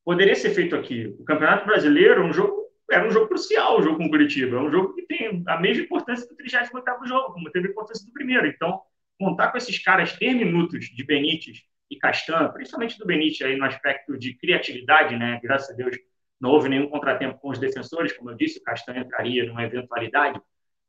[0.04, 1.14] poderia ser feito aqui.
[1.18, 4.56] O Campeonato Brasileiro é um jogo, era um jogo crucial, o jogo com o Curitiba.
[4.56, 8.06] É um jogo que tem a mesma importância do 38º jogo, como teve a importância
[8.06, 8.46] do primeiro.
[8.46, 8.80] Então,
[9.18, 13.64] contar com esses caras ter minutos de Benítez e Castan, principalmente do Benítez aí no
[13.64, 15.40] aspecto de criatividade, né?
[15.42, 15.96] Graças a Deus
[16.40, 20.40] não houve nenhum contratempo com os defensores, como eu disse, o Castan entraria numa eventualidade,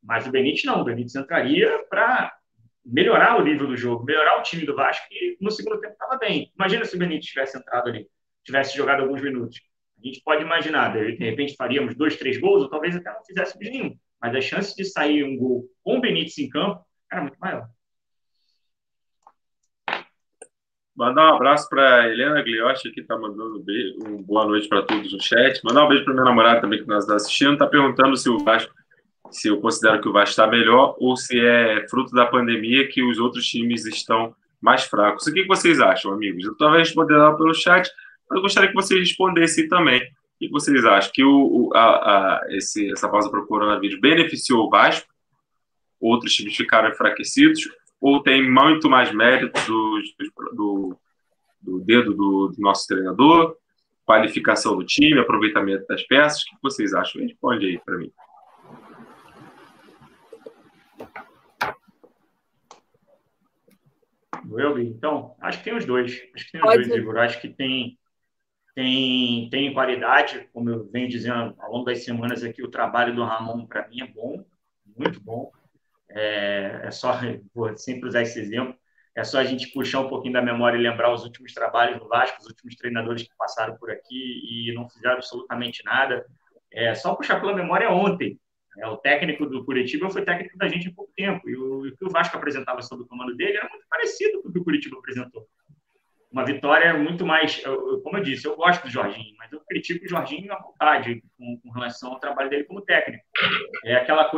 [0.02, 2.32] mas o Benítez não, o Benítez entraria para
[2.84, 6.18] melhorar o nível do jogo, melhorar o time do Vasco, que no segundo tempo estava
[6.18, 6.52] bem.
[6.54, 8.06] Imagina se o Benítez tivesse entrado ali,
[8.44, 9.60] tivesse jogado alguns minutos.
[9.98, 13.68] A gente pode imaginar, de repente faríamos dois, três gols, ou talvez até não fizéssemos
[13.68, 13.96] nenhum.
[14.20, 17.68] Mas a chance de sair um gol com o Benítez em campo era muito maior.
[20.96, 25.12] Mandar um abraço para Helena Gliotti, que está mandando um, beijo, boa noite para todos
[25.12, 25.60] no chat.
[25.62, 27.52] Mandar um beijo para minha namorada também, que nos está assistindo.
[27.52, 28.72] Está perguntando se o Vasco,
[29.30, 33.02] se eu considero que o Vasco está melhor ou se é fruto da pandemia que
[33.02, 35.26] os outros times estão mais fracos.
[35.26, 36.46] O que vocês acham, amigos?
[36.46, 37.90] Eu estava respondendo pelo chat,
[38.30, 40.00] mas eu gostaria que vocês respondessem também.
[40.00, 41.12] O que vocês acham?
[41.12, 45.06] Que o, a, a, esse, essa pausa para o coronavírus beneficiou o Vasco?
[46.00, 47.68] Outros times ficaram enfraquecidos?
[48.00, 50.02] Ou tem muito mais mérito do,
[50.54, 50.98] do,
[51.60, 53.56] do dedo do, do, nosso treinador,
[54.04, 56.42] qualificação do time, aproveitamento das peças?
[56.42, 57.22] O que vocês acham?
[57.22, 58.12] Responde aí para mim.
[64.58, 66.12] Eu, então, acho que tem os dois.
[66.34, 66.88] Acho que tem os Pode.
[66.88, 67.18] dois, Igor.
[67.18, 67.98] Acho que tem,
[68.74, 73.24] tem, tem qualidade, como eu venho dizendo ao longo das semanas aqui, o trabalho do
[73.24, 74.44] Ramon, para mim, é bom,
[74.96, 75.50] muito bom.
[76.10, 77.12] É, é só,
[77.54, 78.76] vou sempre usar esse exemplo,
[79.16, 82.06] é só a gente puxar um pouquinho da memória e lembrar os últimos trabalhos do
[82.06, 86.26] Vasco, os últimos treinadores que passaram por aqui e não fizeram absolutamente nada.
[86.70, 88.38] É só puxar pela memória ontem.
[88.78, 91.48] É, o técnico do Curitiba foi técnico da gente há pouco tempo.
[91.48, 94.50] E o, o que o Vasco apresentava sob o comando dele era muito parecido com
[94.50, 95.48] o que o Curitiba apresentou.
[96.30, 97.62] Uma vitória muito mais.
[97.64, 101.22] Eu, como eu disse, eu gosto do Jorginho, mas eu critico o Jorginho à vontade
[101.38, 103.24] com, com relação ao trabalho dele como técnico.
[103.82, 104.34] É aquela coisa